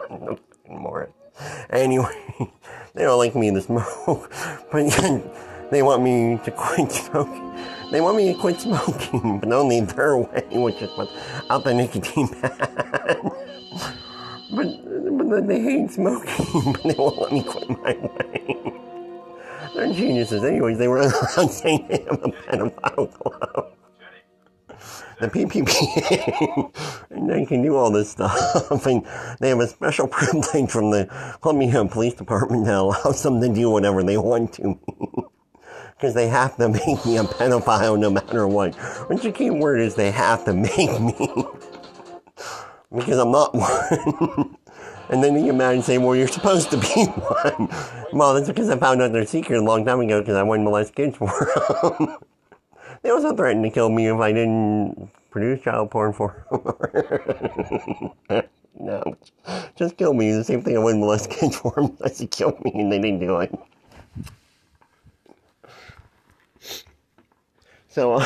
[0.09, 0.39] no
[0.69, 1.09] more.
[1.69, 2.51] Anyway,
[2.93, 4.31] they don't like me to smoke,
[4.71, 4.89] but
[5.71, 7.55] they want me to quit smoking.
[7.91, 12.27] They want me to quit smoking, but only their way, which is without the nicotine
[12.27, 13.19] pad.
[14.51, 18.73] but, but they hate smoking, but they won't let me quit my way.
[19.75, 20.43] They're geniuses.
[20.43, 23.71] Anyways, they were around saying a pedophile
[25.21, 29.05] The PPP, and they can do all this stuff, and
[29.39, 31.07] they have a special privilege from the
[31.41, 34.79] Columbia Police Department that allows them to do whatever they want to
[36.01, 38.73] because they have to make me a pedophile no matter what.
[39.09, 41.13] Which the key word is they have to make me.
[42.95, 44.57] because I'm not one.
[45.09, 47.69] and then you imagine saying, well, you're supposed to be one.
[48.11, 50.65] Well, that's because I found out their secret a long time ago because I wouldn't
[50.65, 51.27] molest kids for
[51.99, 52.17] them.
[53.03, 56.45] they also threatened to kill me if I didn't produce child porn for
[58.29, 58.43] them.
[58.79, 59.03] no.
[59.75, 60.31] Just kill me.
[60.31, 61.97] The same thing I wouldn't molest kids for them.
[62.03, 63.53] I said kill me and they didn't do it.
[67.87, 68.21] So,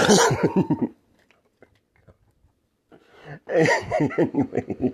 [3.50, 4.94] anyway,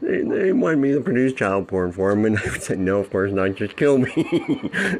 [0.00, 3.10] they, they wanted me to produce child porn for them, and I said, no, of
[3.10, 4.10] course not, just kill me.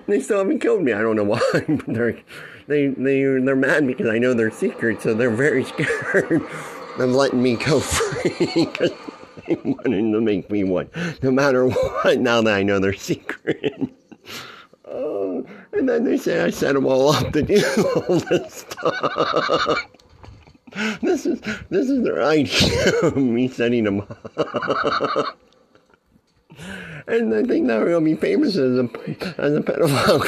[0.06, 0.92] they still haven't killed me.
[0.92, 2.18] I don't know why, but they're,
[2.70, 6.42] they, they, they're mad because I know their secret, so they're very scared
[6.98, 8.92] of letting me go free because
[9.46, 10.88] they wanted to make me one,
[11.22, 13.74] no matter what, now that I know their secret.
[14.92, 17.62] Oh, and then they say I set them all up to do
[18.08, 19.86] all this stuff.
[21.00, 25.38] This is this is their idea me setting them up.
[27.10, 28.88] And I think now we'll be famous as a
[29.38, 30.20] as a pedophile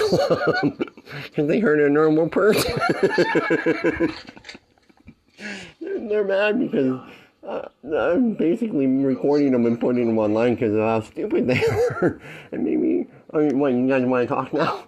[0.59, 0.85] club
[1.25, 2.73] because they hurt a normal person.
[5.81, 7.01] They're mad because
[7.47, 12.21] uh, I'm basically recording them and putting them online because of how stupid they are.
[12.51, 14.85] And maybe, I mean, what, you guys want to talk now?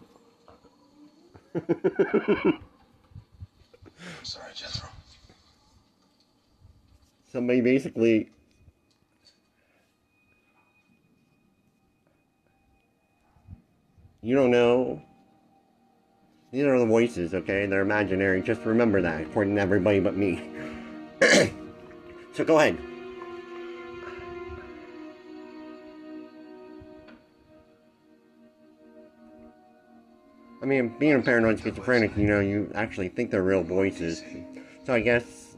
[1.54, 2.60] I'm
[4.24, 4.88] sorry, Jethro.
[7.30, 8.30] Somebody basically.
[14.24, 15.02] You don't know.
[16.50, 17.66] These are the voices, okay?
[17.66, 18.40] They're imaginary.
[18.40, 20.42] Just remember that, according to everybody but me.
[22.32, 22.78] so go ahead.
[30.62, 34.22] I mean, being a paranoid schizophrenic, you know, you actually think they're real voices.
[34.84, 35.56] So I guess,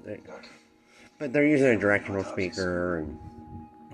[1.21, 3.17] but they're using a directional speaker and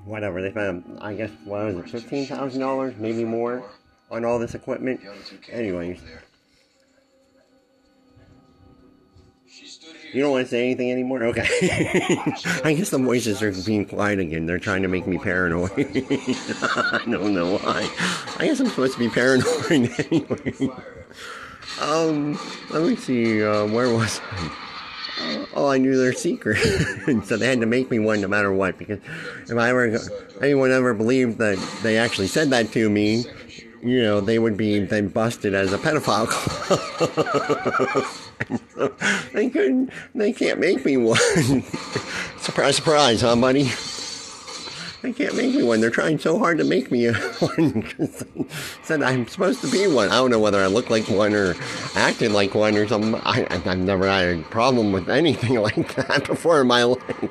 [0.07, 0.41] whatever.
[0.41, 3.71] They spent, I guess, what was it, fifteen thousand dollars, maybe more,
[4.13, 5.01] on all this equipment.
[5.03, 6.23] The other two came Anyways, over there.
[9.51, 10.11] She stood here.
[10.13, 11.25] you don't want to say anything anymore.
[11.25, 11.43] Okay.
[12.63, 14.47] I guess the voices are being quiet again.
[14.47, 15.73] They're trying to make me paranoid.
[15.77, 17.91] I don't know why.
[18.39, 20.71] I guess I'm supposed to be paranoid anyway.
[21.81, 22.39] Um,
[22.71, 23.43] let me see.
[23.43, 24.57] Uh, where was I?
[25.55, 26.59] Oh, I knew their secret,
[27.25, 28.79] so they had to make me one no matter what.
[28.79, 28.99] Because
[29.49, 29.99] if I ever,
[30.41, 33.25] anyone ever believed that they actually said that to me,
[33.83, 36.29] you know, they would be then busted as a pedophile.
[39.33, 39.91] they couldn't.
[40.15, 41.19] They can't make me one.
[42.39, 43.71] surprise, surprise, huh, buddy?
[45.03, 45.81] They can't make me one.
[45.81, 47.85] They're trying so hard to make me one
[48.83, 50.09] said I'm supposed to be one.
[50.11, 51.57] I don't know whether I look like one or
[51.97, 53.17] acted like one or something.
[53.25, 57.31] I, I've never had a problem with anything like that before in my life.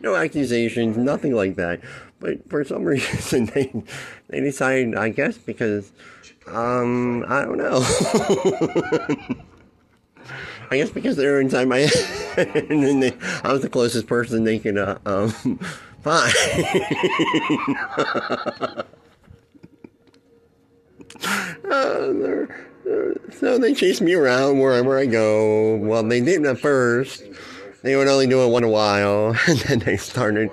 [0.00, 1.80] No accusations, nothing like that.
[2.22, 3.72] But for some reason, they
[4.28, 5.92] they decided, I guess, because
[6.46, 7.84] um, I don't know.
[10.70, 11.78] I guess because they were inside my
[12.36, 13.12] head, and then they,
[13.44, 15.58] I was the closest person they could uh, um,
[16.00, 16.32] find.
[21.70, 22.48] Uh, they're,
[22.90, 25.76] uh, so they chase me around wherever I go.
[25.76, 27.22] Well, they didn't at first.
[27.82, 30.50] They would only do it one a while, and then they started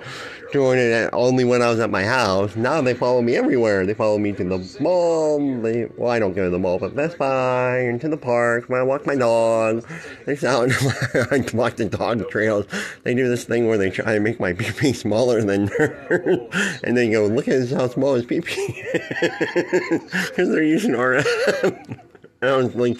[0.52, 2.56] doing it only when I was at my house.
[2.56, 3.86] Now they follow me everywhere.
[3.86, 5.38] They follow me to the mall.
[5.62, 8.68] They, well, I don't go to the mall, but Best Buy and to the park
[8.68, 9.86] when I walk my dog.
[10.26, 10.72] They sound
[11.14, 12.66] I walk the dog trails.
[13.04, 16.80] They do this thing where they try to make my pee pee smaller than theirs,
[16.84, 22.00] and they go, "Look at how small his pee pee," because they're using RF.
[22.42, 22.98] I was like,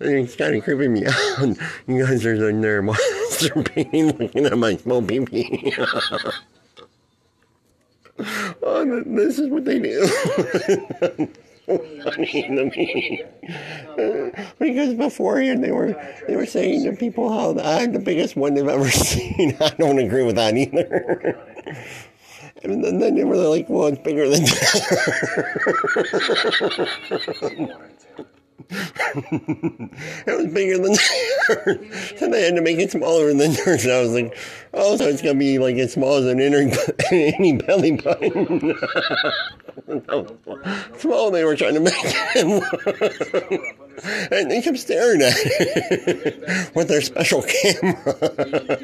[0.00, 1.14] it's kind of creeping me out.
[1.86, 5.74] You guys are in there masturbating, looking at my small pee
[8.62, 10.06] oh, this is what they do.
[11.66, 13.24] Funny to me.
[14.58, 15.94] Because beforehand they were
[16.28, 19.56] they were saying to people how I'm the biggest one they've ever seen.
[19.60, 21.36] I don't agree with that either.
[22.62, 24.44] And then, then they were like, well, it's bigger than
[28.70, 30.94] it was bigger than
[31.64, 32.18] theirs.
[32.18, 33.84] So they had to make it smaller than theirs.
[33.84, 34.36] And I was like,
[34.74, 36.70] oh, so it's going to be like as small as an inner,
[37.10, 38.76] any belly button.
[40.98, 43.76] Small they were trying to make it.
[44.32, 48.78] and they kept staring at it with their special camera.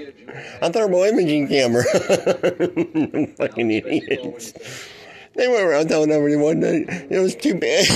[0.61, 1.83] A thermal imaging camera.
[3.37, 4.53] Fucking idiots.
[5.35, 7.89] They went around telling everyone that it was too big.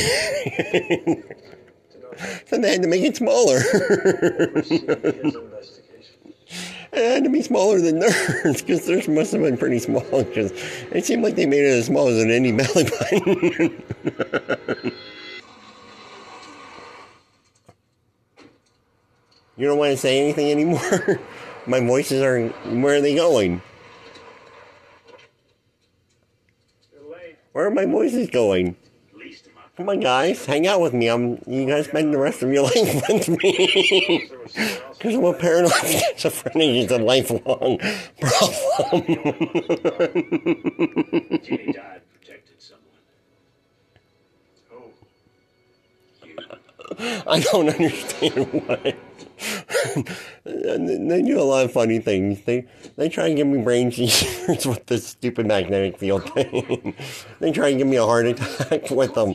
[2.47, 3.59] so they had to make it smaller.
[6.93, 10.53] it had to be smaller than theirs because theirs must have been pretty small because
[10.93, 13.83] it seemed like they made it as small as an any belly button.
[19.57, 21.21] you don't want to say anything anymore?
[21.67, 22.49] My voices are.
[22.49, 23.61] Where are they going?
[27.57, 28.77] Where are my voices going?
[29.79, 31.09] Least of my Come on, guys, hang out with me.
[31.09, 31.39] I'm.
[31.47, 34.31] You guys spend the rest of your life with me.
[34.97, 35.73] Because I'm a paranoid
[36.17, 36.85] schizophrenic.
[36.85, 37.79] It's a lifelong
[38.21, 39.07] problem.
[41.45, 43.03] Jimmy died protecting someone.
[44.73, 44.93] Oh,
[47.27, 48.97] I don't understand why.
[50.45, 52.43] And they do a lot of funny things.
[52.45, 52.67] They
[52.97, 56.95] they try and give me brain seizures with this stupid magnetic field thing.
[57.41, 59.35] they try and give me a heart attack with them.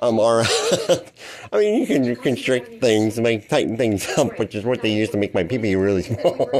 [0.00, 1.12] Um, RF.
[1.52, 5.10] I mean, you can constrict things, make tighten things up, which is what they use
[5.10, 6.50] to make my pee really small,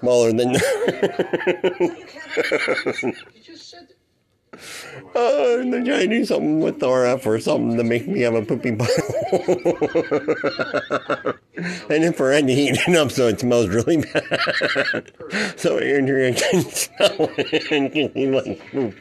[0.00, 0.56] smaller than.
[4.54, 7.84] You just said Uh, and they try to do something with RF or something to
[7.84, 9.14] make me have a poopy butthole.
[11.90, 15.12] and infrared to heat it up so it smells really bad.
[15.56, 18.94] so Andrea can smell it and can see like poop.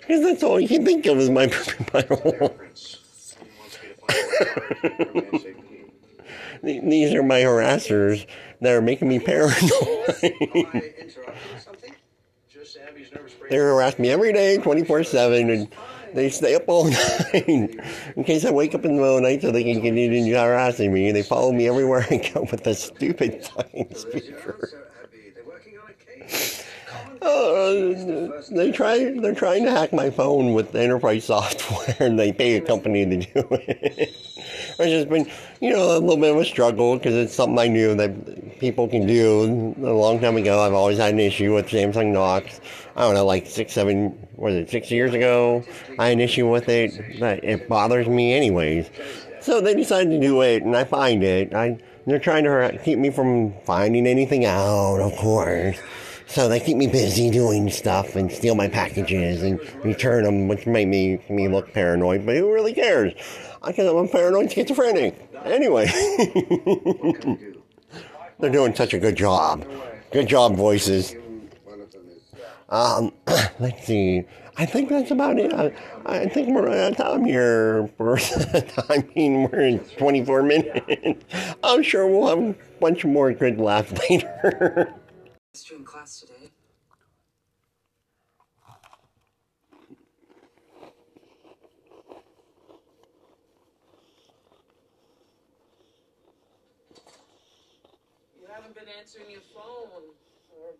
[0.00, 1.84] Because that's all he can think of is my poopy.
[6.64, 8.26] Th- These are my harassers
[8.60, 9.62] that are making me paranoid.
[13.50, 15.68] They harass me every day, 24 7, and
[16.14, 17.48] they stay up all night
[18.16, 20.34] in case I wake up in the middle of the night so they can continue
[20.34, 21.12] harassing me.
[21.12, 24.68] They follow me everywhere I go with a stupid fucking speaker.
[24.70, 25.32] So happy.
[25.34, 26.64] They're working on a case.
[27.20, 32.56] Uh, they try, they're trying to hack my phone with enterprise software, and they pay
[32.56, 34.14] a company to do it.
[34.76, 35.28] Which has been,
[35.60, 38.86] you know, a little bit of a struggle because it's something I knew that people
[38.86, 39.74] can do.
[39.82, 42.60] A long time ago, I've always had an issue with Samsung Knox.
[42.94, 45.64] I don't know, like six, seven, was it six years ago?
[45.98, 47.18] I had an issue with it.
[47.18, 48.88] But it bothers me anyways.
[49.40, 51.54] So they decided to do it, and I find it.
[51.54, 55.78] I they're trying to keep me from finding anything out, of course.
[56.28, 60.66] So they keep me busy doing stuff and steal my packages and return them, which
[60.66, 62.26] made me me look paranoid.
[62.26, 63.14] But who really cares?
[63.66, 65.16] Because I'm a paranoid schizophrenic.
[65.44, 65.86] Anyway,
[68.38, 69.64] they're doing such a good job.
[70.12, 71.14] Good job, voices.
[72.68, 73.12] Um,
[73.58, 74.24] let's see.
[74.58, 75.54] I think that's about it.
[75.54, 75.72] I,
[76.04, 77.88] I think we're out of time here.
[77.96, 78.18] For,
[78.90, 81.24] I mean, we're in 24 minutes.
[81.64, 84.94] I'm sure we'll have a bunch more good laughs later.
[85.58, 86.52] History in class today.
[98.38, 99.90] You haven't been answering your phone
[100.54, 100.78] or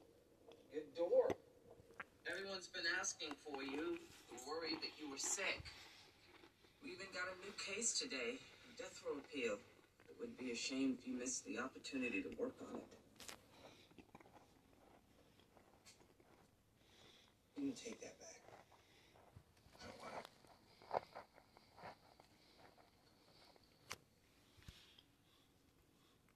[0.73, 1.27] your door.
[2.31, 3.99] Everyone's been asking for you,
[4.47, 5.65] worried that you were sick.
[6.85, 9.59] We even got a new case today, a death row appeal.
[10.09, 12.98] It would be a shame if you missed the opportunity to work on it.
[17.59, 18.18] You can take that back.